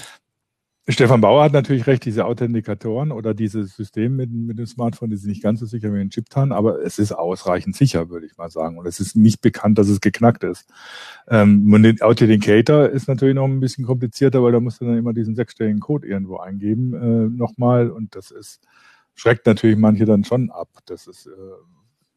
[0.86, 5.16] Stefan Bauer hat natürlich recht, diese Authentikatoren oder dieses System mit, mit dem Smartphone die
[5.16, 8.36] sind nicht ganz so sicher wie ein Chiptan, aber es ist ausreichend sicher, würde ich
[8.36, 8.76] mal sagen.
[8.76, 10.68] Und es ist nicht bekannt, dass es geknackt ist.
[11.28, 14.98] Ähm, und den Authenticator ist natürlich noch ein bisschen komplizierter, weil da musst du dann
[14.98, 17.90] immer diesen sechsstelligen Code irgendwo eingeben äh, nochmal.
[17.90, 18.60] Und das ist
[19.14, 20.68] schreckt natürlich manche dann schon ab.
[20.86, 21.30] Das ist äh,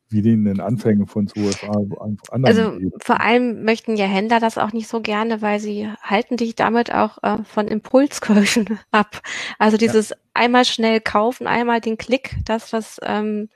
[0.10, 2.46] wie die in den Anfängen von USA anderen.
[2.46, 2.92] Also geben.
[3.00, 6.94] vor allem möchten ja Händler das auch nicht so gerne, weil sie halten dich damit
[6.94, 9.22] auch äh, von Impulskäufen ab.
[9.60, 10.16] Also dieses ja.
[10.34, 13.50] einmal schnell kaufen, einmal den Klick, das was ähm,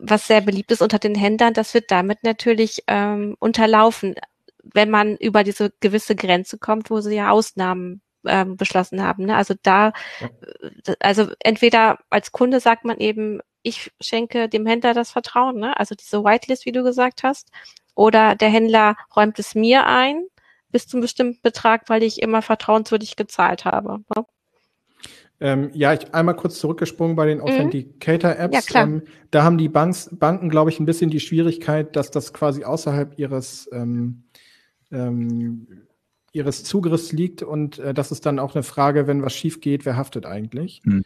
[0.00, 4.14] was sehr beliebt ist unter den Händlern, das wird damit natürlich ähm, unterlaufen,
[4.62, 9.24] wenn man über diese gewisse Grenze kommt, wo sie ja Ausnahmen ähm, beschlossen haben.
[9.26, 9.36] Ne?
[9.36, 9.92] Also da.
[10.20, 15.78] Äh, also entweder als Kunde sagt man eben, ich schenke dem Händler das Vertrauen, ne?
[15.78, 17.50] also diese Whitelist, wie du gesagt hast,
[17.94, 20.24] oder der Händler räumt es mir ein
[20.70, 24.00] bis zum bestimmten Betrag, weil ich immer vertrauenswürdig gezahlt habe.
[24.14, 24.24] Ne?
[25.40, 27.44] Ähm, ja, ich einmal kurz zurückgesprungen bei den mhm.
[27.44, 28.54] Authenticator-Apps.
[28.54, 28.84] Ja, klar.
[28.84, 32.64] Ähm, da haben die Banks, Banken, glaube ich, ein bisschen die Schwierigkeit, dass das quasi
[32.64, 34.24] außerhalb ihres ähm,
[34.90, 35.86] ähm,
[36.32, 39.86] ihres Zugriffs liegt und äh, das ist dann auch eine Frage, wenn was schief geht,
[39.86, 40.82] wer haftet eigentlich?
[40.84, 41.04] Mhm.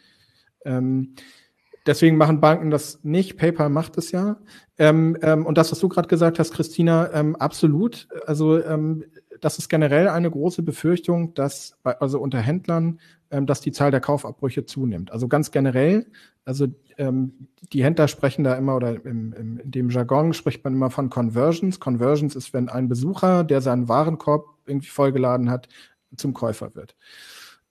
[1.85, 3.37] Deswegen machen Banken das nicht.
[3.37, 4.37] PayPal macht es ja.
[4.77, 8.07] Ähm, ähm, und das, was du gerade gesagt hast, Christina, ähm, absolut.
[8.25, 9.03] Also ähm,
[9.41, 12.99] das ist generell eine große Befürchtung, dass bei, also unter Händlern,
[13.31, 15.11] ähm, dass die Zahl der Kaufabbrüche zunimmt.
[15.11, 16.05] Also ganz generell,
[16.45, 16.67] also
[16.97, 20.89] ähm, die Händler sprechen da immer oder im, im, in dem Jargon spricht man immer
[20.89, 21.81] von Conversions.
[21.81, 25.67] Conversions ist, wenn ein Besucher, der seinen Warenkorb irgendwie vollgeladen hat,
[26.15, 26.95] zum Käufer wird.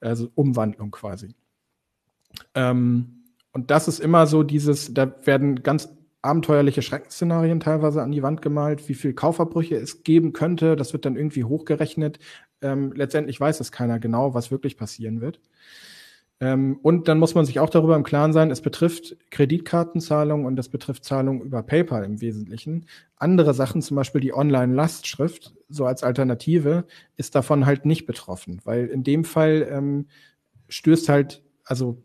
[0.00, 1.34] Also Umwandlung quasi.
[2.54, 3.21] Ähm,
[3.52, 5.88] und das ist immer so dieses, da werden ganz
[6.22, 10.76] abenteuerliche Schreckensszenarien teilweise an die Wand gemalt, wie viel Kaufabbrüche es geben könnte.
[10.76, 12.20] Das wird dann irgendwie hochgerechnet.
[12.62, 15.40] Ähm, letztendlich weiß es keiner genau, was wirklich passieren wird.
[16.40, 20.58] Ähm, und dann muss man sich auch darüber im Klaren sein, es betrifft Kreditkartenzahlungen und
[20.58, 22.86] es betrifft Zahlungen über PayPal im Wesentlichen.
[23.16, 26.84] Andere Sachen, zum Beispiel die Online-Lastschrift, so als Alternative,
[27.16, 30.06] ist davon halt nicht betroffen, weil in dem Fall ähm,
[30.68, 32.02] stößt halt, also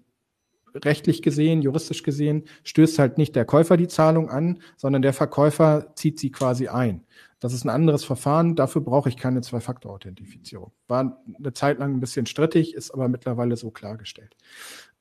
[0.73, 5.93] rechtlich gesehen, juristisch gesehen, stößt halt nicht der Käufer die Zahlung an, sondern der Verkäufer
[5.95, 7.03] zieht sie quasi ein.
[7.39, 10.71] Das ist ein anderes Verfahren, dafür brauche ich keine Zwei-Faktor-Authentifizierung.
[10.87, 14.35] War eine Zeit lang ein bisschen strittig, ist aber mittlerweile so klargestellt.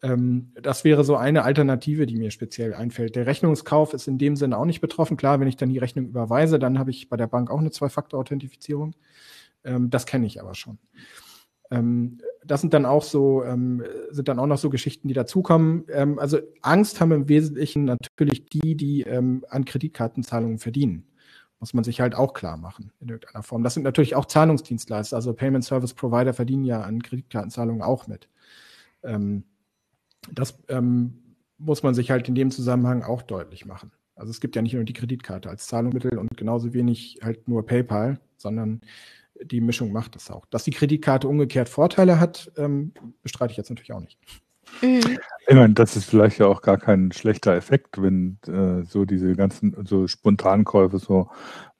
[0.03, 3.17] Ähm, das wäre so eine Alternative, die mir speziell einfällt.
[3.17, 5.17] Der Rechnungskauf ist in dem Sinne auch nicht betroffen.
[5.17, 7.71] Klar, wenn ich dann die Rechnung überweise, dann habe ich bei der Bank auch eine
[7.71, 8.95] Zwei-Faktor-Authentifizierung.
[9.65, 10.79] Ähm, das kenne ich aber schon.
[11.71, 15.85] Ähm, das sind dann auch so, ähm, sind dann auch noch so Geschichten, die dazukommen.
[15.89, 21.07] Ähm, also Angst haben im Wesentlichen natürlich die, die ähm, an Kreditkartenzahlungen verdienen.
[21.59, 23.63] Muss man sich halt auch klar machen in irgendeiner Form.
[23.63, 28.29] Das sind natürlich auch Zahlungsdienstleister, also Payment Service Provider verdienen ja an Kreditkartenzahlungen auch mit.
[29.03, 29.45] Ähm,
[30.33, 31.23] das ähm,
[31.59, 33.91] muss man sich halt in dem Zusammenhang auch deutlich machen.
[34.15, 37.65] Also es gibt ja nicht nur die Kreditkarte als Zahlungsmittel und genauso wenig halt nur
[37.67, 38.81] PayPal, sondern
[39.42, 40.46] die Mischung macht es auch.
[40.46, 44.18] Dass die Kreditkarte umgekehrt Vorteile hat, ähm, bestreite ich jetzt natürlich auch nicht.
[44.83, 45.18] Mhm.
[45.49, 49.35] Ich meine, das ist vielleicht ja auch gar kein schlechter Effekt, wenn äh, so diese
[49.35, 51.29] ganzen so Spontankäufe so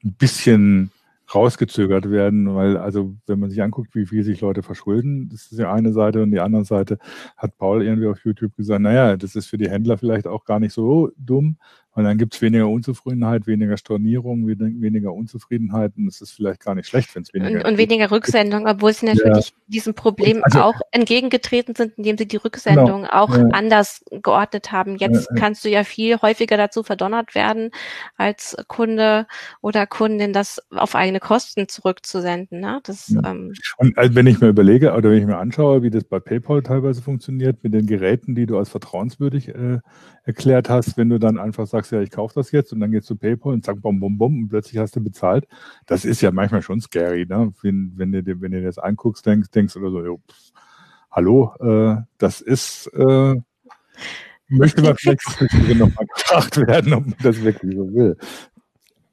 [0.03, 0.91] ein bisschen
[1.33, 5.59] rausgezögert werden, weil also wenn man sich anguckt, wie viel sich Leute verschulden, das ist
[5.59, 6.99] ja eine Seite und die andere Seite
[7.35, 10.61] hat Paul irgendwie auf YouTube gesagt, naja, das ist für die Händler vielleicht auch gar
[10.61, 11.57] nicht so dumm,
[11.97, 15.93] und dann gibt es weniger Unzufriedenheit, weniger Stornierung, weniger Unzufriedenheit.
[15.97, 18.93] Und es ist vielleicht gar nicht schlecht, wenn es weniger Und, und weniger Rücksendung, obwohl
[18.93, 19.55] sie natürlich ja.
[19.65, 23.13] diesem Problem also, auch entgegengetreten sind, indem sie die Rücksendung genau.
[23.13, 23.47] auch ja.
[23.47, 24.97] anders geordnet haben.
[24.97, 27.71] Jetzt ja, kannst du ja viel häufiger dazu verdonnert werden,
[28.15, 29.25] als Kunde
[29.61, 32.59] oder Kundin das auf eigene Kosten zurückzusenden.
[32.59, 32.79] Ne?
[32.83, 36.03] Das, ähm, und also wenn ich mir überlege oder wenn ich mir anschaue, wie das
[36.03, 39.79] bei PayPal teilweise funktioniert, mit den Geräten, die du als vertrauenswürdig äh,
[40.27, 43.09] erklärt hast, wenn du dann einfach sagst, ja, ich kaufe das jetzt und dann gehst
[43.09, 45.47] du PayPal und zack, bom, bom, bom und plötzlich hast du bezahlt.
[45.85, 47.53] Das ist ja manchmal schon scary, ne?
[47.61, 50.51] Wenn, wenn du dir, wenn du dir das anguckst, denkst, denkst oder so, jo, pff,
[51.11, 53.35] hallo, äh, das ist, äh,
[54.47, 55.21] möchte man vielleicht
[55.75, 58.17] nochmal gefragt werden, ob man das wirklich so will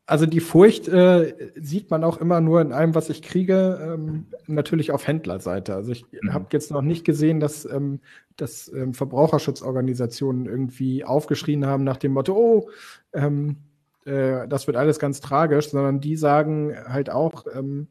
[0.07, 4.27] also die Furcht äh, sieht man auch immer nur in allem, was ich kriege, ähm,
[4.47, 5.75] natürlich auf Händlerseite.
[5.75, 6.35] Also ich mhm.
[6.35, 8.01] habe jetzt noch nicht gesehen, dass, ähm,
[8.37, 12.71] dass ähm, Verbraucherschutzorganisationen irgendwie aufgeschrien haben nach dem Motto, oh,
[13.15, 13.57] ähm,
[14.05, 17.89] äh, das wird alles ganz tragisch, sondern die sagen halt auch, ähm,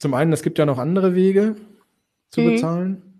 [0.00, 1.54] zum einen, es gibt ja noch andere Wege
[2.30, 2.50] zu mhm.
[2.50, 3.13] bezahlen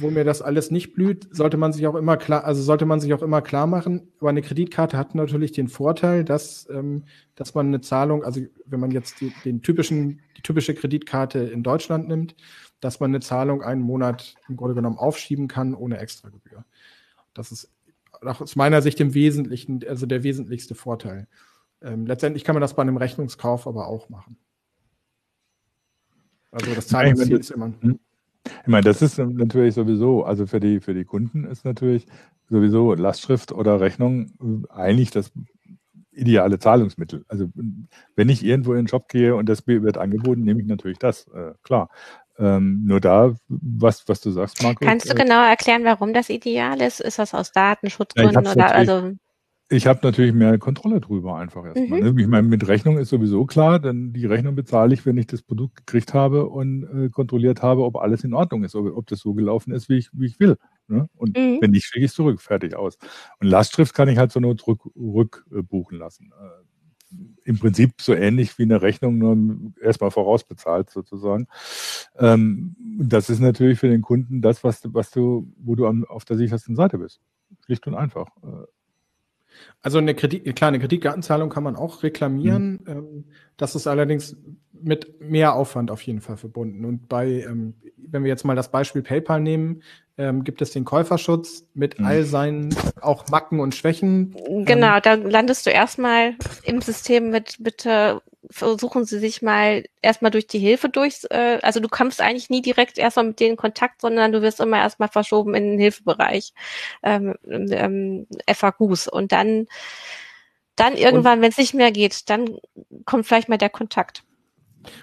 [0.00, 3.00] wo mir das alles nicht blüht, sollte man sich auch immer klar, also sollte man
[3.00, 4.12] sich auch immer klar machen.
[4.20, 8.80] Aber eine Kreditkarte hat natürlich den Vorteil, dass, ähm, dass man eine Zahlung, also wenn
[8.80, 12.34] man jetzt die, den typischen, die typische Kreditkarte in Deutschland nimmt,
[12.80, 16.64] dass man eine Zahlung einen Monat im Grunde genommen aufschieben kann ohne Extragebühr.
[17.34, 17.70] Das ist
[18.20, 21.28] aus meiner Sicht im Wesentlichen, also der wesentlichste Vorteil.
[21.82, 24.36] Ähm, letztendlich kann man das bei einem Rechnungskauf aber auch machen.
[26.50, 27.72] Also das Zahlungsziel ist immer.
[27.80, 28.00] Hm?
[28.62, 32.06] Ich meine, das ist natürlich sowieso, also für die, für die Kunden ist natürlich
[32.48, 35.32] sowieso Lastschrift oder Rechnung eigentlich das
[36.12, 37.24] ideale Zahlungsmittel.
[37.28, 37.48] Also
[38.16, 41.28] wenn ich irgendwo in den Shop gehe und das wird angeboten, nehme ich natürlich das,
[41.28, 41.88] äh, klar.
[42.38, 44.84] Ähm, nur da, was, was du sagst, Marco.
[44.84, 47.00] Kannst du äh, genau erklären, warum das ideal ist?
[47.00, 49.12] Ist das aus Datenschutzgründen ja, oder also?
[49.70, 52.00] Ich habe natürlich mehr Kontrolle drüber einfach erstmal.
[52.00, 52.14] Mhm.
[52.14, 52.22] Ne?
[52.22, 55.42] Ich meine, mit Rechnung ist sowieso klar, denn die Rechnung bezahle ich, wenn ich das
[55.42, 59.20] Produkt gekriegt habe und äh, kontrolliert habe, ob alles in Ordnung ist, ob, ob das
[59.20, 60.56] so gelaufen ist, wie ich, wie ich will.
[60.86, 61.10] Ne?
[61.16, 61.58] Und mhm.
[61.60, 62.96] wenn nicht, schicke ich es zurück, fertig aus.
[63.40, 66.32] Und Lastschrift kann ich halt so nur zurück, rückbuchen lassen.
[66.40, 69.36] Äh, Im Prinzip so ähnlich wie eine Rechnung, nur
[69.82, 71.46] erstmal vorausbezahlt sozusagen.
[72.16, 76.24] Ähm, das ist natürlich für den Kunden das, was, was du, wo du an, auf
[76.24, 77.20] der sichersten Seite bist.
[77.66, 78.28] Schlicht und einfach.
[78.42, 78.64] Äh,
[79.82, 82.80] also eine Kredit, klar, eine Kreditkartenzahlung kann man auch reklamieren.
[82.84, 82.88] Mhm.
[82.88, 83.24] Ähm,
[83.56, 84.36] das ist allerdings
[84.72, 86.84] mit mehr Aufwand auf jeden Fall verbunden.
[86.84, 89.82] Und bei, ähm, wenn wir jetzt mal das Beispiel PayPal nehmen,
[90.16, 92.06] ähm, gibt es den Käuferschutz mit mhm.
[92.06, 94.34] all seinen auch Macken und Schwächen.
[94.64, 96.34] Genau, da landest du erstmal
[96.64, 101.80] im System mit bitte versuchen Sie sich mal erstmal durch die Hilfe durch, äh, also
[101.80, 105.08] du kommst eigentlich nie direkt erstmal mit denen in Kontakt, sondern du wirst immer erstmal
[105.08, 106.52] verschoben in den Hilfebereich
[107.02, 109.66] ähm, ähm, FAQs und dann
[110.76, 112.56] dann irgendwann, wenn es nicht mehr geht, dann
[113.04, 114.22] kommt vielleicht mal der Kontakt.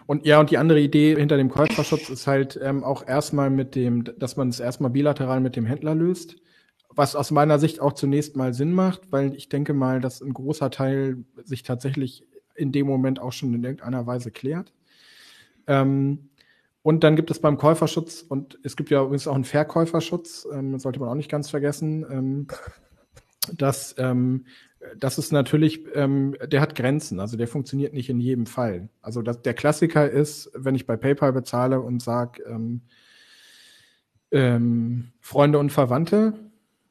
[0.06, 3.76] Und ja, und die andere Idee hinter dem Käuferschutz ist halt ähm, auch erstmal mit
[3.76, 6.38] dem, dass man es erstmal bilateral mit dem Händler löst,
[6.90, 10.34] was aus meiner Sicht auch zunächst mal Sinn macht, weil ich denke mal, dass ein
[10.34, 12.24] großer Teil sich tatsächlich
[12.56, 14.74] in dem Moment auch schon in irgendeiner Weise klärt.
[15.68, 16.30] Ähm,
[16.82, 20.78] und dann gibt es beim Käuferschutz, und es gibt ja übrigens auch einen Verkäuferschutz, ähm,
[20.78, 22.48] sollte man auch nicht ganz vergessen, ähm,
[23.58, 24.46] dass ähm,
[24.98, 28.90] das ist natürlich, ähm, der hat Grenzen, also der funktioniert nicht in jedem Fall.
[29.02, 32.82] Also das, der Klassiker ist, wenn ich bei PayPal bezahle und sage, ähm,
[34.32, 36.34] ähm, Freunde und Verwandte,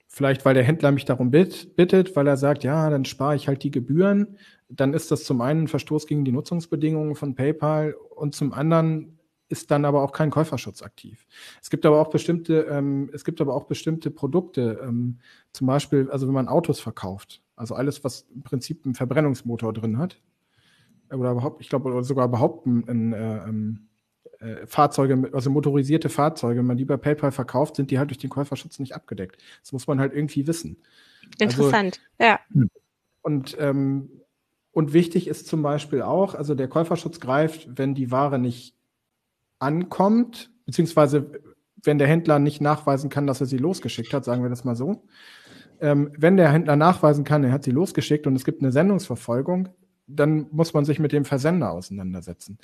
[0.09, 3.63] vielleicht weil der Händler mich darum bittet, weil er sagt, ja, dann spare ich halt
[3.63, 4.39] die Gebühren,
[4.81, 9.19] dann ist das zum einen ein Verstoß gegen die Nutzungsbedingungen von PayPal und zum anderen
[9.49, 11.27] ist dann aber auch kein Käuferschutz aktiv.
[11.63, 15.19] Es gibt aber auch bestimmte, ähm, es gibt aber auch bestimmte Produkte, ähm,
[15.53, 19.99] zum Beispiel, also wenn man Autos verkauft, also alles, was im Prinzip einen Verbrennungsmotor drin
[19.99, 20.21] hat,
[21.11, 23.87] oder überhaupt, ich glaube, sogar behaupten, ein, äh, ähm,
[24.41, 28.19] äh, Fahrzeuge, also motorisierte Fahrzeuge, wenn man die bei PayPal verkauft, sind die halt durch
[28.19, 29.41] den Käuferschutz nicht abgedeckt.
[29.63, 30.79] Das muss man halt irgendwie wissen.
[31.41, 32.69] Also Interessant, also, ja.
[33.23, 34.11] Und ähm,
[34.75, 38.75] und wichtig ist zum Beispiel auch, also der Käuferschutz greift, wenn die Ware nicht
[39.61, 41.31] ankommt, beziehungsweise
[41.83, 44.75] wenn der Händler nicht nachweisen kann, dass er sie losgeschickt hat, sagen wir das mal
[44.75, 45.05] so.
[45.81, 49.69] Ähm, wenn der Händler nachweisen kann, er hat sie losgeschickt und es gibt eine Sendungsverfolgung,
[50.09, 52.59] dann muss man sich mit dem Versender auseinandersetzen.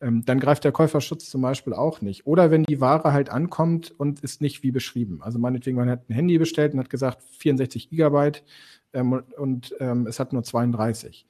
[0.00, 2.26] Ähm, dann greift der Käuferschutz zum Beispiel auch nicht.
[2.26, 5.20] Oder wenn die Ware halt ankommt und ist nicht wie beschrieben.
[5.20, 8.44] Also meinetwegen, man hat ein Handy bestellt und hat gesagt 64 Gigabyte
[8.92, 11.26] ähm, und ähm, es hat nur 32.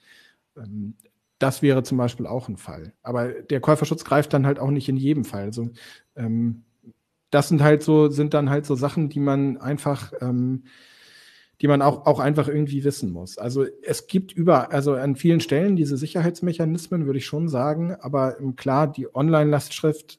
[0.56, 0.94] Ähm,
[1.38, 2.92] das wäre zum Beispiel auch ein Fall.
[3.02, 5.44] Aber der Käuferschutz greift dann halt auch nicht in jedem Fall.
[5.44, 5.70] Also
[6.14, 6.64] ähm,
[7.30, 10.64] das sind halt so, sind dann halt so Sachen, die man einfach, ähm,
[11.60, 13.38] die man auch, auch einfach irgendwie wissen muss.
[13.38, 18.38] Also es gibt über, also an vielen Stellen diese Sicherheitsmechanismen, würde ich schon sagen, aber
[18.38, 20.18] ähm, klar, die Online-Lastschrift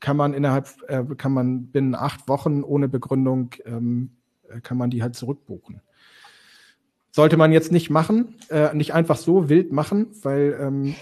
[0.00, 4.10] kann man innerhalb, äh, kann man binnen acht Wochen ohne Begründung, ähm,
[4.48, 5.80] äh, kann man die halt zurückbuchen.
[7.16, 10.96] Sollte man jetzt nicht machen, äh, nicht einfach so wild machen, weil ähm,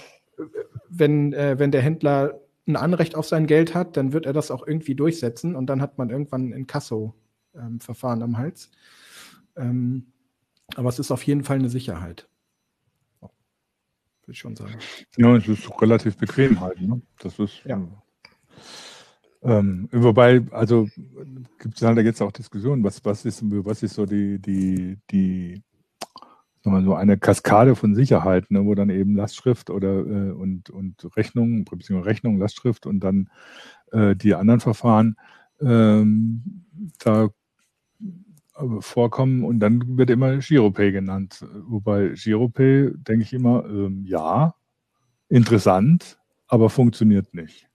[0.89, 4.53] wenn, äh, wenn der Händler ein Anrecht auf sein Geld hat, dann wird er das
[4.53, 8.71] auch irgendwie durchsetzen und dann hat man irgendwann ein Inkasso-Verfahren ähm, am Hals.
[9.57, 10.13] Ähm,
[10.77, 12.29] aber es ist auf jeden Fall eine Sicherheit.
[13.21, 13.33] Würde
[14.29, 14.79] ich schon sagen.
[15.17, 16.81] Ja, es ist relativ bequem halt.
[16.81, 17.03] Ne?
[17.19, 17.65] Das ist.
[17.65, 17.89] Ja.
[19.43, 20.89] Ähm, wobei, also
[21.59, 24.97] gibt es halt, da jetzt auch Diskussionen, was, was ist, was ist so die, die,
[25.11, 25.61] die
[26.65, 31.65] so eine Kaskade von Sicherheit, ne, wo dann eben Lastschrift oder äh, und, und Rechnung,
[31.65, 33.29] beziehungsweise Rechnung, Lastschrift und dann
[33.93, 35.17] äh, die anderen Verfahren
[35.61, 36.65] ähm,
[36.99, 37.29] da
[38.57, 41.45] äh, vorkommen und dann wird immer Giropay genannt.
[41.67, 44.55] Wobei Giropay denke ich immer, ähm, ja,
[45.29, 47.69] interessant, aber funktioniert nicht.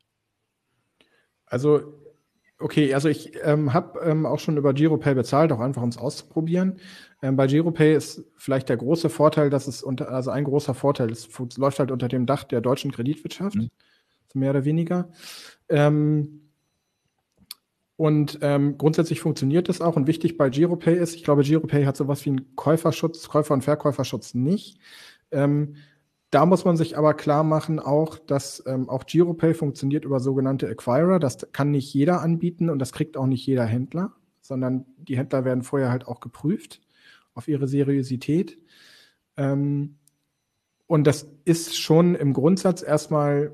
[1.45, 1.98] Also
[2.61, 5.97] Okay, also ich ähm, habe ähm, auch schon über GiroPay bezahlt, auch einfach um es
[5.97, 6.77] auszuprobieren.
[7.21, 11.09] Ähm, bei GiroPay ist vielleicht der große Vorteil, dass es unter, also ein großer Vorteil,
[11.09, 13.69] es läuft halt unter dem Dach der deutschen Kreditwirtschaft, mhm.
[14.33, 15.09] mehr oder weniger.
[15.69, 16.49] Ähm,
[17.95, 19.95] und ähm, grundsätzlich funktioniert das auch.
[19.95, 23.63] Und wichtig bei GiroPay ist, ich glaube, GiroPay hat sowas wie einen Käuferschutz, Käufer- und
[23.63, 24.79] Verkäuferschutz nicht.
[26.31, 30.67] Da muss man sich aber klar machen auch, dass ähm, auch GiroPay funktioniert über sogenannte
[30.67, 31.19] Acquirer.
[31.19, 35.43] Das kann nicht jeder anbieten und das kriegt auch nicht jeder Händler, sondern die Händler
[35.43, 36.81] werden vorher halt auch geprüft
[37.33, 38.59] auf ihre Seriosität.
[39.37, 39.95] Ähm,
[40.85, 43.51] und das ist schon im Grundsatz erstmal,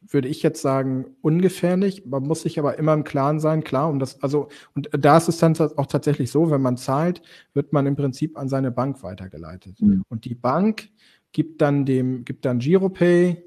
[0.00, 2.04] würde ich jetzt sagen, ungefährlich.
[2.06, 5.28] Man muss sich aber immer im Klaren sein, klar, um das, also, und da ist
[5.28, 7.22] es dann auch tatsächlich so, wenn man zahlt,
[7.54, 9.80] wird man im Prinzip an seine Bank weitergeleitet.
[9.80, 10.04] Mhm.
[10.08, 10.88] Und die Bank
[11.32, 13.42] gibt dann dem, gibt dann GiroPay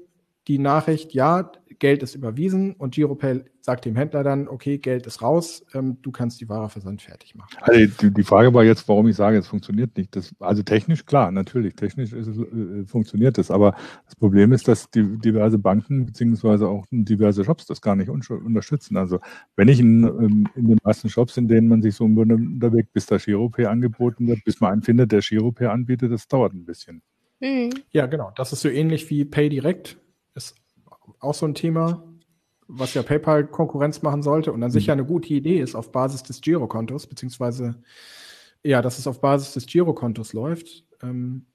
[0.48, 5.22] die Nachricht, ja, Geld ist überwiesen und GiroPay sagt dem Händler dann, okay, Geld ist
[5.22, 7.56] raus, ähm, du kannst die Ware versand fertig machen.
[7.62, 10.14] Also die, die, Frage war jetzt, warum ich sage, es funktioniert nicht.
[10.14, 13.74] Das, also technisch, klar, natürlich, technisch es, äh, funktioniert es, aber
[14.04, 18.96] das Problem ist, dass die, diverse Banken beziehungsweise auch diverse Shops das gar nicht unterstützen.
[18.96, 19.18] Also
[19.56, 23.06] wenn ich in, ähm, in den meisten Shops, in denen man sich so unterwegs, bis
[23.06, 27.02] da GiroPay angeboten wird, bis man einen findet, der GiroPay anbietet, das dauert ein bisschen.
[27.40, 27.70] Mhm.
[27.90, 28.32] Ja, genau.
[28.36, 29.98] Das ist so ähnlich wie Pay Direct.
[30.34, 30.56] Ist
[31.20, 32.02] auch so ein Thema,
[32.66, 34.74] was ja PayPal Konkurrenz machen sollte und dann mhm.
[34.74, 37.82] sicher eine gute Idee ist auf Basis des Girokontos, beziehungsweise
[38.62, 40.84] ja, dass es auf Basis des Girokontos läuft.
[41.02, 41.46] Ähm,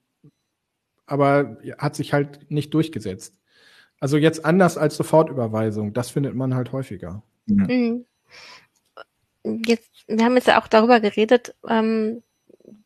[1.07, 3.39] aber hat sich halt nicht durchgesetzt.
[3.99, 7.23] Also jetzt anders als Sofortüberweisung, das findet man halt häufiger.
[7.47, 8.05] Mhm.
[9.43, 12.21] Jetzt, wir haben jetzt ja auch darüber geredet, ähm,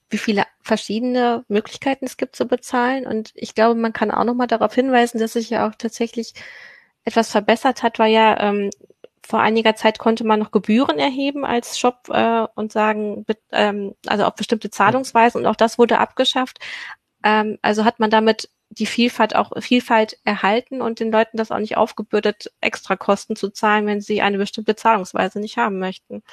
[0.10, 3.06] wie viele verschiedene Möglichkeiten es gibt zu bezahlen.
[3.06, 6.34] Und ich glaube, man kann auch nochmal darauf hinweisen, dass sich ja auch tatsächlich
[7.06, 8.70] etwas verbessert hat, weil ja ähm,
[9.26, 14.26] vor einiger Zeit konnte man noch Gebühren erheben als Shop äh, und sagen, ähm, also
[14.26, 16.60] auf bestimmte Zahlungsweisen und auch das wurde abgeschafft.
[17.24, 21.60] Ähm, also hat man damit die Vielfalt auch Vielfalt erhalten und den Leuten das auch
[21.60, 26.24] nicht aufgebürdet, extra Kosten zu zahlen, wenn sie eine bestimmte Zahlungsweise nicht haben möchten.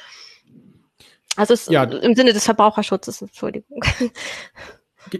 [1.36, 1.84] Also es, ja.
[1.84, 3.82] im Sinne des Verbraucherschutzes, Entschuldigung.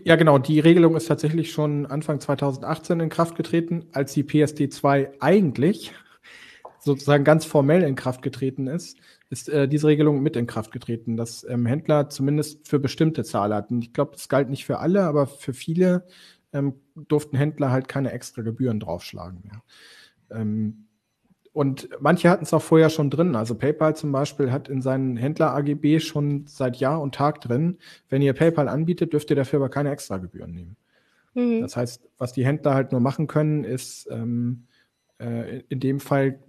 [0.04, 0.38] Ja, genau.
[0.38, 5.92] Die Regelung ist tatsächlich schon Anfang 2018 in Kraft getreten, als die PSD 2 eigentlich
[6.80, 8.98] sozusagen ganz formell in Kraft getreten ist,
[9.28, 13.80] ist äh, diese Regelung mit in Kraft getreten, dass ähm, Händler zumindest für bestimmte Zahlarten,
[13.82, 16.06] ich glaube, das galt nicht für alle, aber für viele
[16.52, 19.62] ähm, durften Händler halt keine extra Gebühren draufschlagen mehr.
[20.30, 20.86] Ähm,
[21.52, 23.34] und manche hatten es auch vorher schon drin.
[23.34, 27.78] Also PayPal zum Beispiel hat in seinen Händler-AGB schon seit Jahr und Tag drin,
[28.08, 30.76] wenn ihr PayPal anbietet, dürft ihr dafür aber keine Extragebühren nehmen.
[31.34, 31.60] Mhm.
[31.60, 34.66] Das heißt, was die Händler halt nur machen können, ist ähm,
[35.18, 36.40] äh, in dem Fall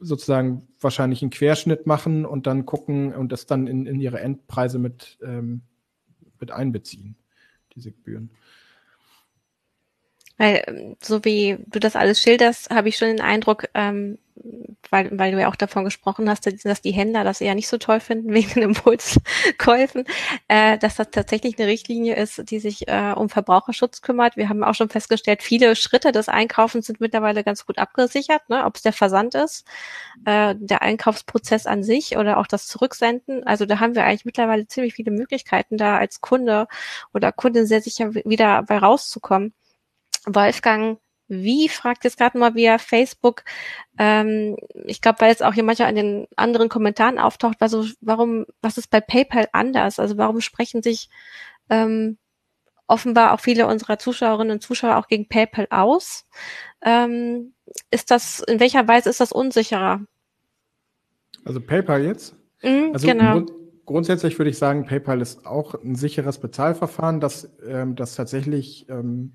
[0.00, 4.78] sozusagen wahrscheinlich einen Querschnitt machen und dann gucken und das dann in, in ihre Endpreise
[4.78, 5.62] mit, ähm,
[6.38, 7.16] mit einbeziehen,
[7.74, 8.30] diese Gebühren.
[10.38, 14.18] Weil, ähm, so wie du das alles schilderst, habe ich schon den Eindruck, ähm,
[14.90, 17.76] weil, weil du ja auch davon gesprochen hast, dass die Händler das eher nicht so
[17.78, 20.04] toll finden wegen den Impulskäufen,
[20.46, 24.36] äh, dass das tatsächlich eine Richtlinie ist, die sich äh, um Verbraucherschutz kümmert.
[24.36, 28.64] Wir haben auch schon festgestellt, viele Schritte des Einkaufens sind mittlerweile ganz gut abgesichert, ne?
[28.64, 29.66] ob es der Versand ist,
[30.24, 33.44] äh, der Einkaufsprozess an sich oder auch das Zurücksenden.
[33.44, 36.68] Also da haben wir eigentlich mittlerweile ziemlich viele Möglichkeiten, da als Kunde
[37.12, 39.52] oder Kundin sehr sicher wieder bei rauszukommen.
[40.26, 40.98] Wolfgang
[41.28, 43.44] wie fragt jetzt gerade mal via Facebook,
[43.98, 44.56] ähm,
[44.86, 48.78] ich glaube, weil es auch hier manchmal an den anderen Kommentaren auftaucht, also warum, was
[48.78, 49.98] ist bei PayPal anders?
[49.98, 51.10] Also warum sprechen sich
[51.68, 52.16] ähm,
[52.86, 56.24] offenbar auch viele unserer Zuschauerinnen und Zuschauer auch gegen PayPal aus?
[56.80, 57.52] Ähm,
[57.90, 60.00] ist das, in welcher Weise ist das unsicherer?
[61.44, 62.36] Also PayPal jetzt?
[62.62, 63.32] Mhm, also genau.
[63.34, 63.52] Grund,
[63.84, 69.34] grundsätzlich würde ich sagen, PayPal ist auch ein sicheres Bezahlverfahren, das, ähm, das tatsächlich ähm,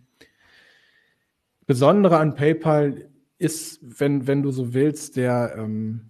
[1.65, 6.09] Besondere an PayPal ist, wenn, wenn du so willst, der, ähm,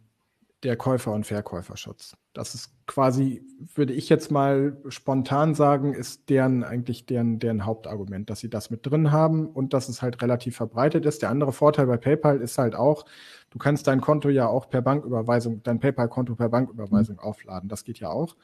[0.63, 2.15] der Käufer- und Verkäuferschutz.
[2.33, 3.43] Das ist quasi,
[3.75, 8.69] würde ich jetzt mal spontan sagen, ist deren eigentlich deren, deren Hauptargument, dass sie das
[8.69, 11.21] mit drin haben und dass es halt relativ verbreitet ist.
[11.21, 13.05] Der andere Vorteil bei PayPal ist halt auch,
[13.49, 17.21] du kannst dein Konto ja auch per Banküberweisung, dein PayPal-Konto per Banküberweisung mhm.
[17.21, 17.69] aufladen.
[17.69, 18.35] Das geht ja auch.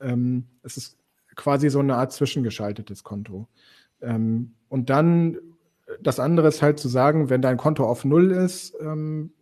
[0.00, 0.98] Ähm, es ist
[1.36, 3.48] quasi so eine Art zwischengeschaltetes Konto.
[4.00, 5.36] Ähm, und dann
[6.00, 9.32] das andere ist halt zu sagen, wenn dein Konto auf Null ist, ähm,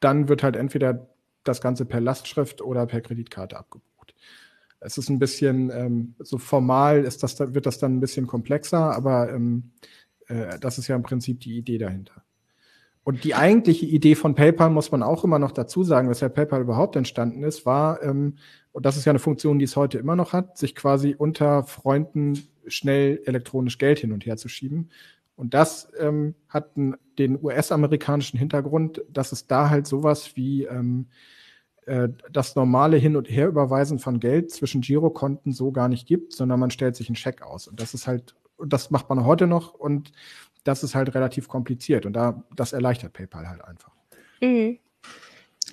[0.00, 1.08] dann wird halt entweder
[1.44, 4.14] das Ganze per Lastschrift oder per Kreditkarte abgebucht.
[4.80, 8.94] Es ist ein bisschen, ähm, so formal ist das, wird das dann ein bisschen komplexer,
[8.94, 9.72] aber ähm,
[10.28, 12.22] äh, das ist ja im Prinzip die Idee dahinter.
[13.02, 16.60] Und die eigentliche Idee von PayPal muss man auch immer noch dazu sagen, weshalb PayPal
[16.60, 18.36] überhaupt entstanden ist, war, ähm,
[18.72, 21.64] und das ist ja eine Funktion, die es heute immer noch hat, sich quasi unter
[21.64, 24.90] Freunden schnell elektronisch Geld hin und her zu schieben.
[25.38, 31.06] Und das ähm, hat den US-amerikanischen Hintergrund, dass es da halt sowas wie ähm,
[31.86, 36.58] äh, das normale Hin- und Herüberweisen von Geld zwischen Girokonten so gar nicht gibt, sondern
[36.58, 37.68] man stellt sich einen Scheck aus.
[37.68, 38.34] Und das ist halt,
[38.66, 40.10] das macht man heute noch und
[40.64, 43.92] das ist halt relativ kompliziert und da das erleichtert PayPal halt einfach.
[44.40, 44.80] Mhm.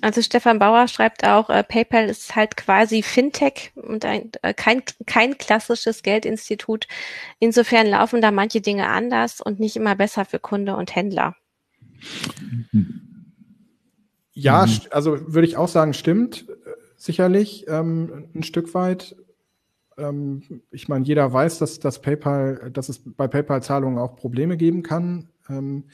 [0.02, 4.82] Also Stefan Bauer schreibt auch, äh, PayPal ist halt quasi Fintech und ein, äh, kein,
[5.06, 6.86] kein klassisches Geldinstitut.
[7.38, 11.34] Insofern laufen da manche Dinge anders und nicht immer besser für Kunde und Händler.
[14.32, 14.80] Ja, mhm.
[14.90, 16.54] also würde ich auch sagen, stimmt äh,
[16.96, 19.16] sicherlich ähm, ein Stück weit.
[19.96, 24.82] Ähm, ich meine, jeder weiß, dass, dass PayPal, dass es bei PayPal-Zahlungen auch Probleme geben
[24.82, 25.30] kann.
[25.48, 25.84] Ähm,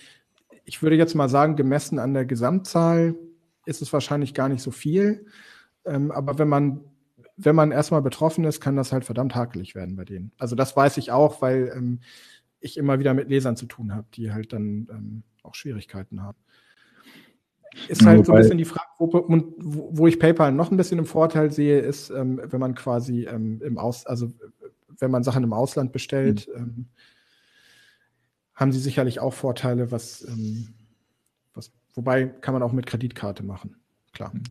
[0.64, 3.14] ich würde jetzt mal sagen, gemessen an der Gesamtzahl
[3.64, 5.26] ist es wahrscheinlich gar nicht so viel.
[5.84, 6.80] Ähm, aber wenn man,
[7.36, 10.32] wenn man erstmal betroffen ist, kann das halt verdammt hakelig werden bei denen.
[10.38, 12.00] Also das weiß ich auch, weil ähm,
[12.60, 16.38] ich immer wieder mit Lesern zu tun habe, die halt dann ähm, auch Schwierigkeiten haben.
[17.88, 21.06] Ist halt so ein bisschen die Frage, wo, wo, ich PayPal noch ein bisschen im
[21.06, 24.30] Vorteil sehe, ist, ähm, wenn man quasi ähm, im Aus, also
[24.98, 26.62] wenn man Sachen im Ausland bestellt, mhm.
[26.62, 26.86] ähm,
[28.54, 30.22] haben sie sicherlich auch Vorteile, was,
[31.94, 33.76] wobei kann man auch mit Kreditkarte machen,
[34.12, 34.32] klar.
[34.34, 34.42] Mhm.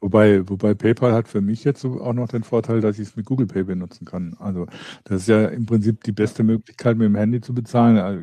[0.00, 3.26] Wobei, wobei PayPal hat für mich jetzt auch noch den Vorteil, dass ich es mit
[3.26, 4.36] Google Pay benutzen kann.
[4.38, 4.66] Also
[5.02, 8.20] das ist ja im Prinzip die beste Möglichkeit, mit dem Handy zu bezahlen, also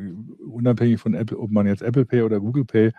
[0.50, 2.92] unabhängig von Apple, ob man jetzt Apple Pay oder Google Pay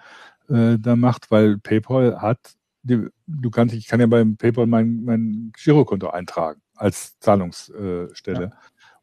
[0.49, 5.03] äh, da macht, weil PayPal hat, die, du kannst, ich kann ja beim PayPal mein,
[5.03, 8.51] mein Girokonto eintragen als Zahlungsstelle.
[8.51, 8.51] Ja.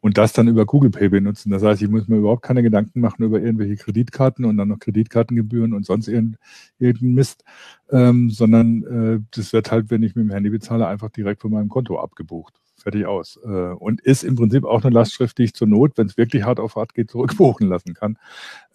[0.04, 1.50] Und das dann über Google Pay benutzen.
[1.50, 4.78] Das heißt, ich muss mir überhaupt keine Gedanken machen über irgendwelche Kreditkarten und dann noch
[4.78, 6.36] Kreditkartengebühren und sonst irgendeinen
[6.78, 7.42] irgendein Mist,
[7.90, 11.52] ähm, sondern äh, das wird halt, wenn ich mit dem Handy bezahle, einfach direkt von
[11.52, 13.40] meinem Konto abgebucht fertig aus.
[13.42, 16.44] Äh, und ist im Prinzip auch eine Lastschrift, die ich zur Not, wenn es wirklich
[16.44, 18.18] hart auf hart geht, zurückbuchen lassen kann.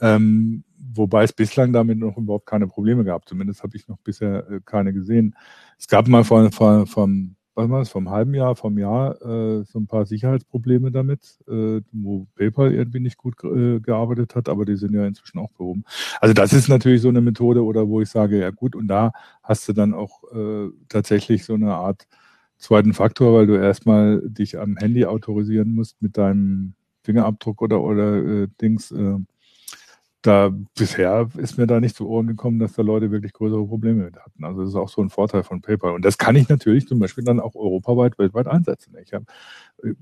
[0.02, 3.30] Ähm, wobei es bislang damit noch überhaupt keine Probleme gab.
[3.30, 5.36] Zumindest habe ich noch bisher äh, keine gesehen.
[5.78, 9.64] Es gab mal vor, vor, vom, was war das, vom halben Jahr, vom Jahr äh,
[9.66, 14.66] so ein paar Sicherheitsprobleme damit, äh, wo PayPal irgendwie nicht gut äh, gearbeitet hat, aber
[14.66, 15.84] die sind ja inzwischen auch behoben.
[16.22, 19.12] Also das ist natürlich so eine Methode, oder wo ich sage, ja gut, und da
[19.44, 22.08] hast du dann auch äh, tatsächlich so eine Art
[22.58, 28.44] zweiten Faktor, weil du erstmal dich am Handy autorisieren musst mit deinem Fingerabdruck oder, oder
[28.44, 28.92] äh, Dings.
[30.22, 34.04] Da bisher ist mir da nicht zu Ohren gekommen, dass da Leute wirklich größere Probleme
[34.04, 34.44] mit hatten.
[34.44, 35.94] Also das ist auch so ein Vorteil von PayPal.
[35.94, 38.98] Und das kann ich natürlich zum Beispiel dann auch europaweit, weltweit einsetzen.
[39.02, 39.24] Ich, hab,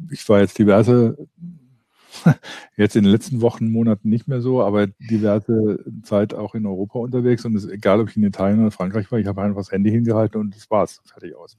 [0.10, 1.28] ich war jetzt diverse,
[2.78, 6.98] jetzt in den letzten Wochen, Monaten nicht mehr so, aber diverse Zeit auch in Europa
[6.98, 7.46] unterwegs.
[7.46, 9.72] Und es ist egal, ob ich in Italien oder Frankreich war, ich habe einfach das
[9.72, 11.58] Handy hingehalten und das war's, fertig aus.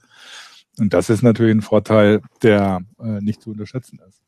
[0.80, 4.20] Und das ist natürlich ein Vorteil, der äh, nicht zu unterschätzen ist.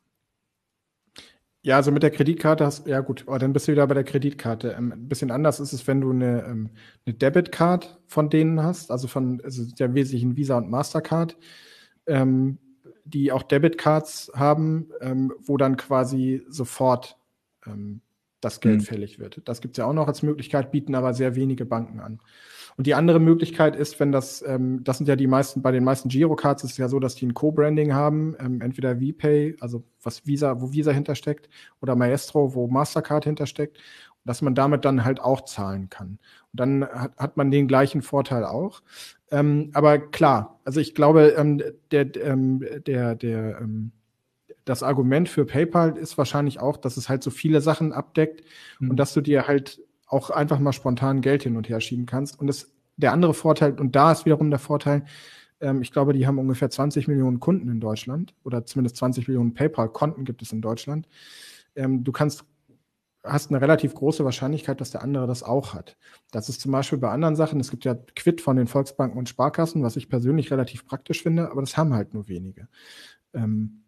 [1.63, 4.05] Ja, also mit der Kreditkarte hast ja gut, aber dann bist du wieder bei der
[4.05, 4.75] Kreditkarte.
[4.79, 6.71] Ähm, ein bisschen anders ist es, wenn du eine, ähm,
[7.05, 11.37] eine Debitcard von denen hast, also von also der wesentlichen Visa und Mastercard,
[12.07, 12.59] ähm,
[13.05, 17.19] die auch Debitcards haben, ähm, wo dann quasi sofort
[17.67, 18.01] ähm,
[18.41, 18.85] das Geld mhm.
[18.85, 19.43] fällig wird.
[19.45, 22.21] Das gibt's ja auch noch als Möglichkeit, bieten aber sehr wenige Banken an.
[22.81, 25.85] Und die andere Möglichkeit ist, wenn das, ähm, das sind ja die meisten, bei den
[25.85, 29.85] meisten Girocards ist es ja so, dass die ein Co-Branding haben, ähm, entweder VPay, also
[30.03, 31.51] was Visa, wo Visa hintersteckt,
[31.83, 33.77] oder Maestro, wo Mastercard hintersteckt,
[34.25, 36.19] dass man damit dann halt auch zahlen kann.
[36.53, 38.81] Und dann hat, hat man den gleichen Vorteil auch.
[39.31, 43.93] Ähm, aber klar, also ich glaube, ähm, der, ähm, der, der, ähm,
[44.65, 48.43] das Argument für PayPal ist wahrscheinlich auch, dass es halt so viele Sachen abdeckt
[48.79, 48.93] mhm.
[48.93, 52.39] und dass du dir halt auch einfach mal spontan Geld hin und her schieben kannst.
[52.39, 55.05] Und das, der andere Vorteil, und da ist wiederum der Vorteil,
[55.61, 59.55] ähm, ich glaube, die haben ungefähr 20 Millionen Kunden in Deutschland oder zumindest 20 Millionen
[59.55, 61.09] PayPal-Konten gibt es in Deutschland.
[61.77, 62.45] Ähm, du kannst
[63.23, 65.99] hast eine relativ große Wahrscheinlichkeit, dass der andere das auch hat.
[66.31, 69.29] Das ist zum Beispiel bei anderen Sachen, es gibt ja Quid von den Volksbanken und
[69.29, 72.69] Sparkassen, was ich persönlich relativ praktisch finde, aber das haben halt nur wenige.
[73.35, 73.85] Ähm,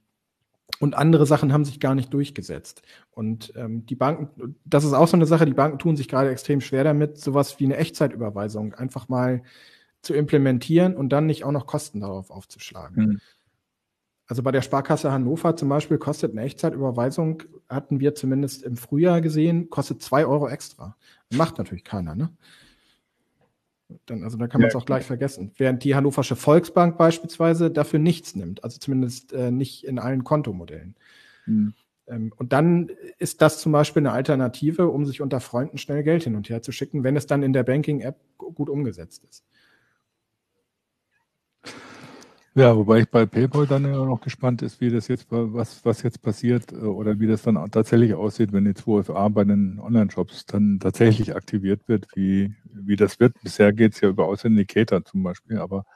[0.82, 2.82] und andere Sachen haben sich gar nicht durchgesetzt.
[3.12, 6.28] Und ähm, die Banken, das ist auch so eine Sache, die Banken tun sich gerade
[6.30, 9.44] extrem schwer damit, sowas wie eine Echtzeitüberweisung einfach mal
[10.00, 13.06] zu implementieren und dann nicht auch noch Kosten darauf aufzuschlagen.
[13.06, 13.20] Mhm.
[14.26, 19.20] Also bei der Sparkasse Hannover zum Beispiel kostet eine Echtzeitüberweisung, hatten wir zumindest im Frühjahr
[19.20, 20.96] gesehen, kostet zwei Euro extra.
[21.32, 22.30] Macht natürlich keiner, ne?
[24.06, 25.52] Dann, also da kann man es auch gleich vergessen.
[25.56, 30.94] Während die Hannoversche Volksbank beispielsweise dafür nichts nimmt, also zumindest äh, nicht in allen Kontomodellen.
[31.46, 31.74] Mhm.
[32.06, 36.24] Ähm, und dann ist das zum Beispiel eine Alternative, um sich unter Freunden schnell Geld
[36.24, 39.44] hin und her zu schicken, wenn es dann in der Banking-App gut umgesetzt ist.
[42.54, 46.02] Ja, wobei ich bei PayPal dann ja noch gespannt ist, wie das jetzt, was, was
[46.02, 50.44] jetzt passiert äh, oder wie das dann tatsächlich aussieht, wenn die 2FA bei den Online-Shops
[50.46, 53.34] dann tatsächlich aktiviert wird, wie, wie das wird.
[53.42, 55.86] Bisher geht es ja über Authenticator zum Beispiel, aber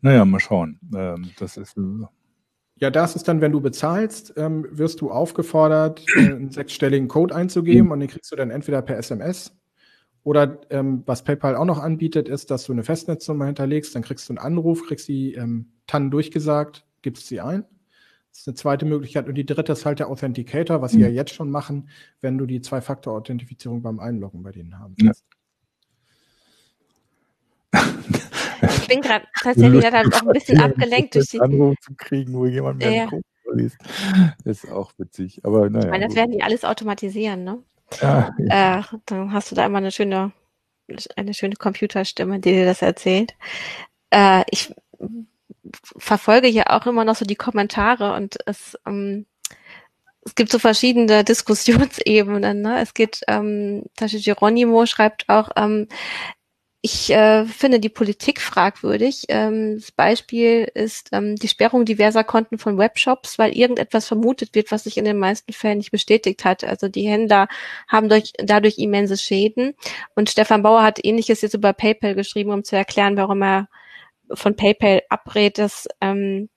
[0.00, 0.80] naja, mal schauen.
[0.94, 1.76] Ähm, das ist.
[1.76, 2.06] Äh,
[2.76, 7.34] ja, das ist dann, wenn du bezahlst, ähm, wirst du aufgefordert, äh, einen sechsstelligen Code
[7.34, 7.92] einzugeben mhm.
[7.92, 9.54] und den kriegst du dann entweder per SMS
[10.22, 14.28] oder ähm, was PayPal auch noch anbietet, ist, dass du eine Festnetznummer hinterlegst, dann kriegst
[14.28, 17.64] du einen Anruf, kriegst die ähm, TAN durchgesagt, gibst sie ein.
[18.30, 19.26] Das ist eine zweite Möglichkeit.
[19.26, 20.98] Und die dritte ist halt der Authenticator, was mhm.
[20.98, 21.88] sie ja jetzt schon machen,
[22.20, 25.24] wenn du die Zwei-Faktor-Authentifizierung beim Einloggen bei denen haben willst.
[27.74, 27.82] Ja.
[28.62, 32.46] Ich bin gerade tatsächlich dann auch ein bisschen abgelenkt durch die Anruf zu kriegen, wo
[32.46, 33.08] jemand mir ja.
[33.08, 33.22] einen
[33.52, 33.78] liest.
[34.44, 35.40] Das ist auch witzig.
[35.44, 35.86] Aber naja.
[35.86, 37.58] Ich meine, das werden die alles automatisieren, ne?
[38.00, 38.78] Ja, ja.
[38.78, 40.30] Äh, dann hast du da immer eine schöne,
[41.16, 43.34] eine schöne Computerstimme, die dir das erzählt.
[44.10, 44.72] Äh, ich
[45.96, 49.26] verfolge ja auch immer noch so die Kommentare und es, ähm,
[50.24, 52.62] es gibt so verschiedene Diskussionsebenen.
[52.62, 52.80] Ne?
[52.80, 55.88] Es geht, ähm, Geronimo schreibt auch, ähm,
[56.82, 59.24] ich äh, finde die Politik fragwürdig.
[59.28, 64.70] Ähm, das Beispiel ist ähm, die Sperrung diverser Konten von Webshops, weil irgendetwas vermutet wird,
[64.70, 66.64] was sich in den meisten Fällen nicht bestätigt hat.
[66.64, 67.48] Also die Händler
[67.86, 69.74] haben durch, dadurch immense Schäden.
[70.14, 73.68] Und Stefan Bauer hat ähnliches jetzt über PayPal geschrieben, um zu erklären, warum er
[74.32, 76.48] von PayPal abrät, dass ähm,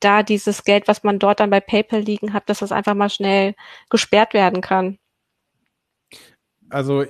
[0.00, 3.08] da dieses Geld, was man dort dann bei PayPal liegen hat, dass das einfach mal
[3.08, 3.54] schnell
[3.88, 4.98] gesperrt werden kann.
[6.68, 7.02] Also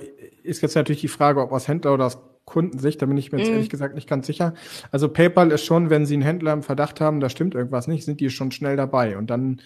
[0.43, 3.39] ist jetzt natürlich die Frage, ob aus Händler oder aus Kundensicht, da bin ich mir
[3.39, 3.53] jetzt mm.
[3.53, 4.53] ehrlich gesagt nicht ganz sicher.
[4.91, 8.03] Also PayPal ist schon, wenn sie einen Händler im Verdacht haben, da stimmt irgendwas nicht,
[8.03, 9.17] sind die schon schnell dabei.
[9.17, 9.61] Und dann,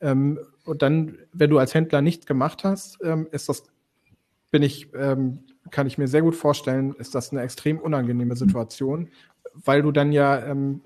[0.00, 3.64] ähm, und dann, wenn du als Händler nichts gemacht hast, ähm, ist das,
[4.50, 9.08] bin ich, ähm, kann ich mir sehr gut vorstellen, ist das eine extrem unangenehme Situation,
[9.54, 10.80] weil du dann ja ähm,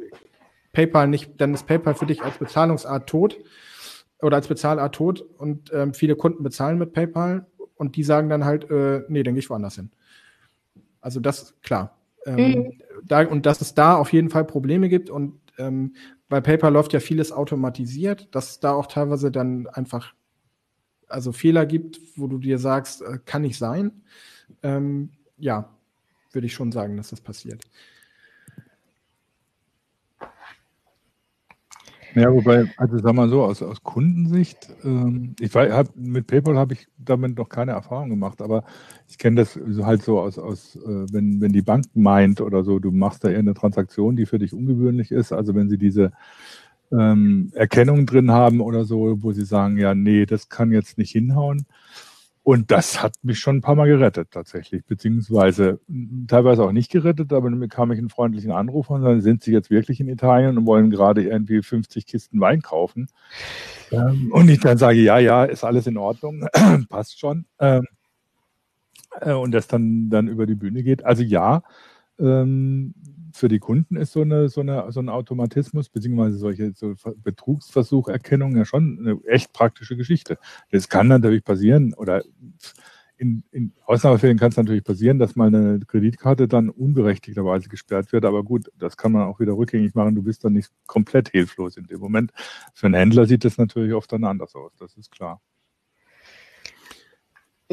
[0.73, 3.39] PayPal nicht, dann ist PayPal für dich als Bezahlungsart tot
[4.21, 7.47] oder als Bezahlart tot und ähm, viele Kunden bezahlen mit PayPal
[7.77, 9.91] und die sagen dann halt, äh, nee, dann gehe ich woanders hin.
[11.01, 11.97] Also das, klar.
[12.25, 12.73] Ähm, mhm.
[13.05, 15.95] da, und dass es da auf jeden Fall Probleme gibt und ähm,
[16.29, 20.13] bei PayPal läuft ja vieles automatisiert, dass es da auch teilweise dann einfach
[21.09, 24.03] also Fehler gibt, wo du dir sagst, äh, kann nicht sein.
[24.63, 25.71] Ähm, ja,
[26.33, 27.63] würde ich schon sagen, dass das passiert.
[32.19, 36.73] Ja, wobei, also sag mal so, aus, aus Kundensicht, ähm, ich hab, mit PayPal habe
[36.73, 38.65] ich damit noch keine Erfahrung gemacht, aber
[39.07, 42.79] ich kenne das halt so aus, aus äh, wenn, wenn die Bank meint oder so,
[42.79, 46.11] du machst da eher eine Transaktion, die für dich ungewöhnlich ist, also wenn sie diese
[46.93, 51.13] ähm, Erkennung drin haben oder so, wo sie sagen, ja, nee, das kann jetzt nicht
[51.13, 51.67] hinhauen,
[52.47, 55.81] und das hat mich schon ein paar Mal gerettet tatsächlich, beziehungsweise
[56.29, 59.51] teilweise auch nicht gerettet, aber dann bekam ich einen freundlichen Anruf und dann sind sie
[59.51, 63.09] jetzt wirklich in Italien und wollen gerade irgendwie 50 Kisten Wein kaufen.
[63.91, 66.47] Ähm, und ich dann sage, ja, ja, ist alles in Ordnung,
[66.89, 67.47] passt schon.
[67.59, 67.85] Ähm,
[69.21, 71.05] äh, und das dann, dann über die Bühne geht.
[71.05, 71.65] Also ja,
[72.21, 72.95] ähm,
[73.37, 78.57] für die Kunden ist so, eine, so, eine, so ein Automatismus beziehungsweise solche so Betrugsversucherkennung
[78.57, 80.39] ja schon eine echt praktische Geschichte.
[80.71, 82.23] Das kann natürlich passieren oder
[83.19, 88.25] in, in Ausnahmefällen kann es natürlich passieren, dass mal eine Kreditkarte dann unberechtigterweise gesperrt wird.
[88.25, 90.15] Aber gut, das kann man auch wieder rückgängig machen.
[90.15, 92.33] Du bist dann nicht komplett hilflos in dem Moment.
[92.75, 94.73] Für einen Händler sieht das natürlich oft dann anders aus.
[94.79, 95.41] Das ist klar.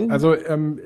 [0.09, 0.79] Also ähm,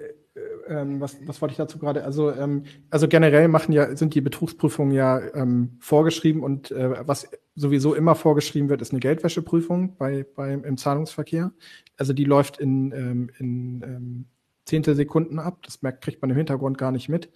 [0.67, 2.03] ähm, was, was wollte ich dazu gerade?
[2.03, 7.29] Also, ähm, also generell machen ja, sind die Betrugsprüfungen ja ähm, vorgeschrieben und äh, was
[7.55, 11.51] sowieso immer vorgeschrieben wird, ist eine Geldwäscheprüfung bei, bei, im Zahlungsverkehr.
[11.97, 14.25] Also die läuft in, ähm, in ähm,
[14.65, 15.63] Zehntelsekunden ab.
[15.63, 17.31] Das merkt, kriegt man im Hintergrund gar nicht mit.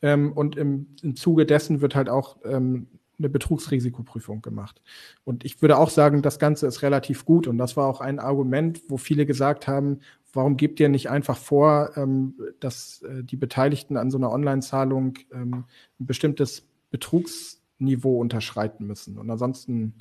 [0.00, 2.86] Ähm, und im, im Zuge dessen wird halt auch ähm,
[3.18, 4.80] eine Betrugsrisikoprüfung gemacht.
[5.24, 7.46] Und ich würde auch sagen, das Ganze ist relativ gut.
[7.46, 10.00] Und das war auch ein Argument, wo viele gesagt haben,
[10.32, 15.14] warum gebt ihr nicht einfach vor, ähm, dass äh, die Beteiligten an so einer Online-Zahlung
[15.32, 15.64] ähm,
[15.98, 19.18] ein bestimmtes Betrugsniveau unterschreiten müssen?
[19.18, 19.94] Und ansonsten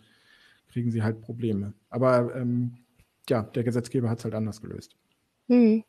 [0.69, 1.73] kriegen sie halt Probleme.
[1.89, 2.77] Aber ähm,
[3.29, 4.95] ja, der Gesetzgeber hat es halt anders gelöst.
[5.47, 5.83] Hm.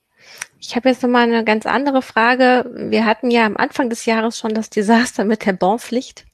[0.58, 2.88] Ich habe jetzt nochmal eine ganz andere Frage.
[2.90, 6.26] Wir hatten ja am Anfang des Jahres schon das Desaster mit der Bonpflicht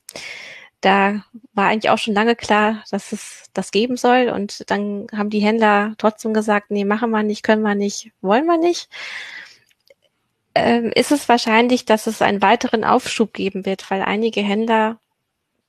[0.84, 1.24] da
[1.54, 4.28] war eigentlich auch schon lange klar, dass es das geben soll.
[4.28, 8.46] Und dann haben die Händler trotzdem gesagt, nee, machen wir nicht, können wir nicht, wollen
[8.46, 8.88] wir nicht.
[10.54, 14.98] Ähm, ist es wahrscheinlich, dass es einen weiteren Aufschub geben wird, weil einige Händler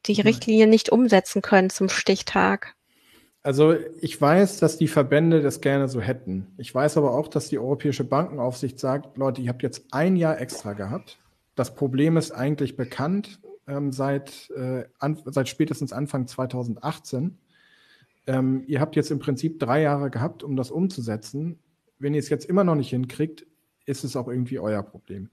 [0.05, 2.75] die Richtlinie nicht umsetzen können zum Stichtag?
[3.41, 6.47] Also ich weiß, dass die Verbände das gerne so hätten.
[6.57, 10.39] Ich weiß aber auch, dass die Europäische Bankenaufsicht sagt, Leute, ihr habt jetzt ein Jahr
[10.39, 11.19] extra gehabt.
[11.55, 17.37] Das Problem ist eigentlich bekannt ähm, seit, äh, an, seit spätestens Anfang 2018.
[18.27, 21.59] Ähm, ihr habt jetzt im Prinzip drei Jahre gehabt, um das umzusetzen.
[21.99, 23.45] Wenn ihr es jetzt immer noch nicht hinkriegt,
[23.85, 25.29] ist es auch irgendwie euer Problem.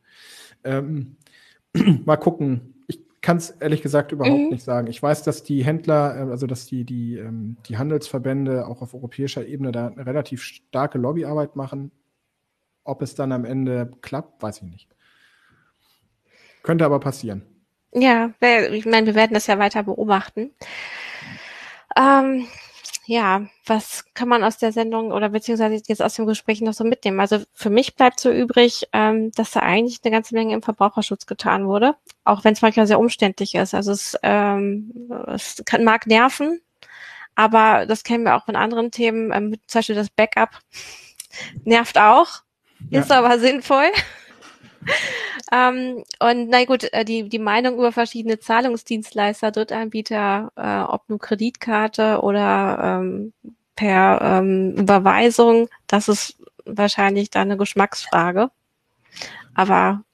[0.65, 1.17] Ähm,
[2.05, 2.75] mal gucken,
[3.23, 4.49] kann es ehrlich gesagt überhaupt mhm.
[4.51, 4.89] nicht sagen.
[4.89, 8.95] Ich weiß, dass die Händler, äh, also dass die, die, ähm, die Handelsverbände auch auf
[8.95, 11.93] europäischer Ebene da eine relativ starke Lobbyarbeit machen.
[12.85, 14.89] Ob es dann am Ende klappt, weiß ich nicht.
[16.65, 17.43] Könnte aber passieren.
[17.93, 20.51] Ja, ich meine, wir werden das ja weiter beobachten.
[21.97, 22.47] Ähm,
[23.05, 26.85] ja, was kann man aus der Sendung oder beziehungsweise jetzt aus dem Gespräch noch so
[26.85, 27.21] mitnehmen?
[27.21, 31.27] Also für mich bleibt so übrig, ähm, dass da eigentlich eine ganze Menge im Verbraucherschutz
[31.27, 33.75] getan wurde, auch wenn es manchmal sehr umständlich ist.
[33.75, 34.93] Also es, ähm,
[35.27, 36.61] es kann, mag nerven,
[37.35, 40.61] aber das kennen wir auch von anderen Themen, ähm, zum Beispiel das Backup
[41.65, 42.43] nervt auch,
[42.89, 43.01] ja.
[43.01, 43.91] ist aber sinnvoll.
[45.53, 51.19] Ähm, und na gut, äh, die, die Meinung über verschiedene Zahlungsdienstleister, Drittanbieter, äh, ob nur
[51.19, 53.33] Kreditkarte oder ähm,
[53.77, 58.51] per ähm, Überweisung, das ist wahrscheinlich dann eine Geschmacksfrage.
[59.55, 60.05] Aber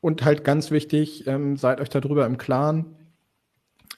[0.00, 2.96] und halt ganz wichtig, ähm, seid euch darüber im Klaren.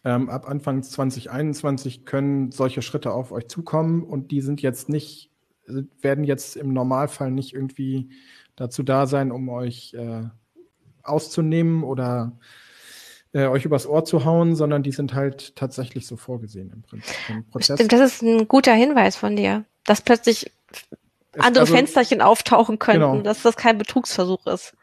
[0.03, 5.31] Ähm, ab Anfang 2021 können solche Schritte auf euch zukommen und die sind jetzt nicht,
[6.01, 8.09] werden jetzt im Normalfall nicht irgendwie
[8.61, 10.25] dazu da sein, um euch äh,
[11.03, 12.33] auszunehmen oder
[13.33, 17.17] äh, euch übers Ohr zu hauen, sondern die sind halt tatsächlich so vorgesehen im Prinzip.
[17.31, 17.79] Im Prozess.
[17.79, 20.53] Stimmt, das ist ein guter Hinweis von dir, dass plötzlich
[21.33, 23.23] es, andere also, Fensterchen auftauchen könnten, genau.
[23.23, 24.75] dass das kein Betrugsversuch ist.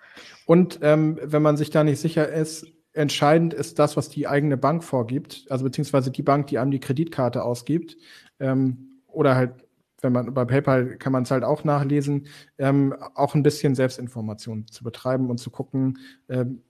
[0.47, 4.57] Und ähm, wenn man sich da nicht sicher ist, entscheidend ist das, was die eigene
[4.57, 7.95] Bank vorgibt, also beziehungsweise die Bank, die einem die Kreditkarte ausgibt,
[8.39, 9.66] ähm, oder halt
[10.01, 12.27] wenn man bei PayPal kann man es halt auch nachlesen,
[12.57, 16.63] ähm, auch ein bisschen Selbstinformation zu betreiben und zu gucken, ähm,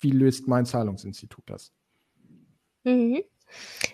[0.00, 1.72] wie löst mein Zahlungsinstitut das.
[2.84, 3.22] Mhm.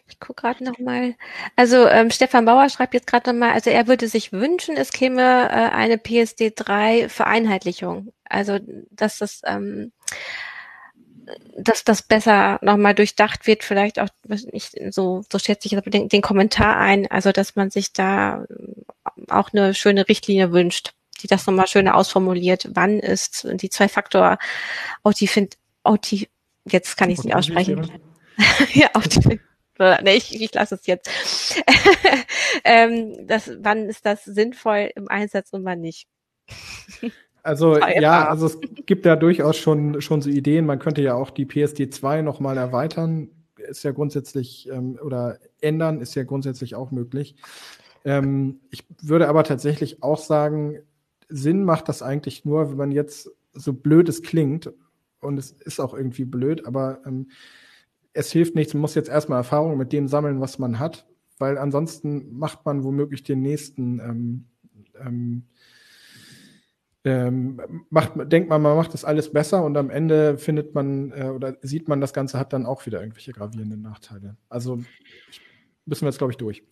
[0.08, 1.14] Ich gucke gerade nochmal.
[1.56, 5.20] Also ähm, Stefan Bauer schreibt jetzt gerade nochmal, also er würde sich wünschen, es käme
[5.20, 8.12] äh, eine PSD3-Vereinheitlichung.
[8.24, 8.58] Also
[8.90, 9.92] dass das ähm,
[11.56, 14.08] dass das besser nochmal durchdacht wird, vielleicht auch,
[14.52, 18.44] ich, so, so schätze ich den, den Kommentar ein, also dass man sich da
[19.28, 22.68] auch eine schöne Richtlinie wünscht, die das nochmal schöner ausformuliert.
[22.72, 24.38] Wann ist die Zwei-Faktor
[25.02, 25.38] Authif
[25.82, 26.26] Authif
[26.66, 27.90] jetzt kann ich es nicht aussprechen.
[28.72, 29.40] ja, Authif
[30.02, 31.10] nee, ich, ich lasse es jetzt.
[32.64, 36.06] ähm, das, wann ist das sinnvoll im Einsatz und wann nicht?
[37.42, 40.66] Also ja, also es gibt ja durchaus schon, schon so Ideen.
[40.66, 43.28] Man könnte ja auch die PSD 2 nochmal erweitern.
[43.56, 47.36] Ist ja grundsätzlich, ähm, oder ändern ist ja grundsätzlich auch möglich.
[48.04, 50.78] Ähm, ich würde aber tatsächlich auch sagen,
[51.28, 54.72] Sinn macht das eigentlich nur, wenn man jetzt so blöd es klingt,
[55.20, 57.30] und es ist auch irgendwie blöd, aber ähm,
[58.12, 58.74] es hilft nichts.
[58.74, 61.06] Man muss jetzt erstmal Erfahrung mit dem sammeln, was man hat,
[61.38, 64.00] weil ansonsten macht man womöglich den nächsten
[64.98, 65.44] ähm,
[67.04, 71.28] ähm, macht, denkt man, man macht das alles besser und am Ende findet man äh,
[71.28, 74.36] oder sieht man, das Ganze hat dann auch wieder irgendwelche gravierenden Nachteile.
[74.48, 74.82] Also
[75.86, 76.62] müssen wir jetzt, glaube ich, durch.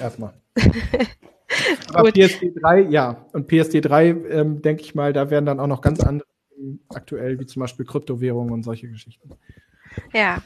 [0.00, 0.34] Erstmal.
[1.92, 3.26] Aber PSD 3, ja.
[3.32, 6.28] Und PSD 3, ähm, denke ich mal, da werden dann auch noch ganz andere
[6.88, 9.30] aktuell, wie zum Beispiel Kryptowährungen und solche Geschichten.
[10.12, 10.42] Ja,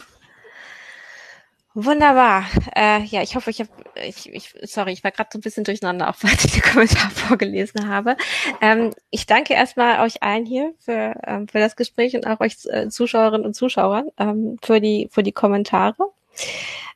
[1.75, 2.45] Wunderbar.
[2.75, 3.71] Äh, ja, ich hoffe, ich habe,
[4.05, 7.11] ich, ich, sorry, ich war gerade so ein bisschen durcheinander, auch weil ich den Kommentar
[7.14, 8.16] vorgelesen habe.
[8.61, 12.57] Ähm, ich danke erstmal euch allen hier für, ähm, für das Gespräch und auch euch
[12.66, 16.11] äh, Zuschauerinnen und Zuschauern ähm, für die für die Kommentare.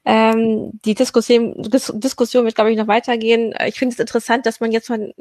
[0.05, 3.55] Ähm, die Diskussion, Dis Diskussion wird, glaube ich, noch weitergehen.
[3.67, 5.13] Ich finde es interessant, dass man jetzt von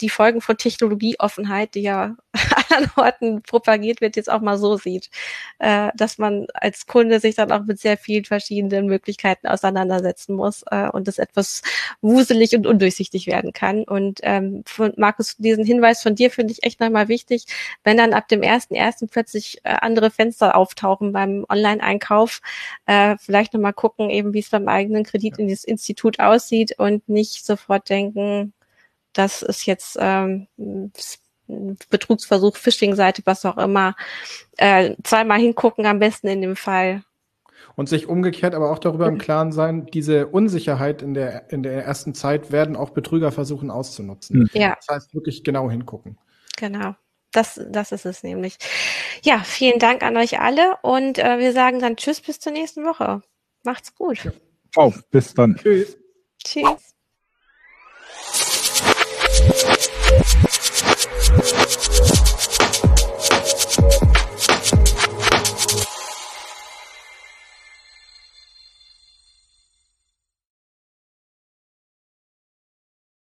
[0.00, 2.16] die Folgen von Technologieoffenheit, die ja
[2.76, 5.10] an Orten propagiert wird, jetzt auch mal so sieht,
[5.58, 10.62] äh, dass man als Kunde sich dann auch mit sehr vielen verschiedenen Möglichkeiten auseinandersetzen muss
[10.70, 11.62] äh, und es etwas
[12.00, 13.82] wuselig und undurchsichtig werden kann.
[13.84, 17.46] Und ähm, von Markus, diesen Hinweis von dir finde ich echt nochmal wichtig,
[17.84, 18.76] wenn dann ab dem ersten
[19.08, 22.40] plötzlich äh, andere Fenster auftauchen beim Online-Einkauf,
[22.86, 28.54] äh, vielleicht nochmal gucken, eben, wie es beim eigenen Kreditinstitut aussieht und nicht sofort denken,
[29.12, 30.46] das ist jetzt ähm,
[31.90, 33.94] Betrugsversuch, Phishing-Seite, was auch immer.
[34.56, 37.02] Äh, zweimal hingucken, am besten in dem Fall.
[37.76, 41.84] Und sich umgekehrt aber auch darüber im Klaren sein, diese Unsicherheit in der, in der
[41.84, 44.48] ersten Zeit werden auch Betrüger versuchen auszunutzen.
[44.52, 44.76] Ja.
[44.76, 46.18] Das heißt, wirklich genau hingucken.
[46.56, 46.94] Genau.
[47.32, 48.56] Das, das ist es nämlich.
[49.22, 52.84] Ja, vielen Dank an euch alle und äh, wir sagen dann Tschüss bis zur nächsten
[52.84, 53.22] Woche.
[53.64, 54.32] Macht's gut.
[54.72, 55.56] Ciao, bis dann.
[55.56, 55.96] Tschüss.
[56.42, 56.94] Tschüss.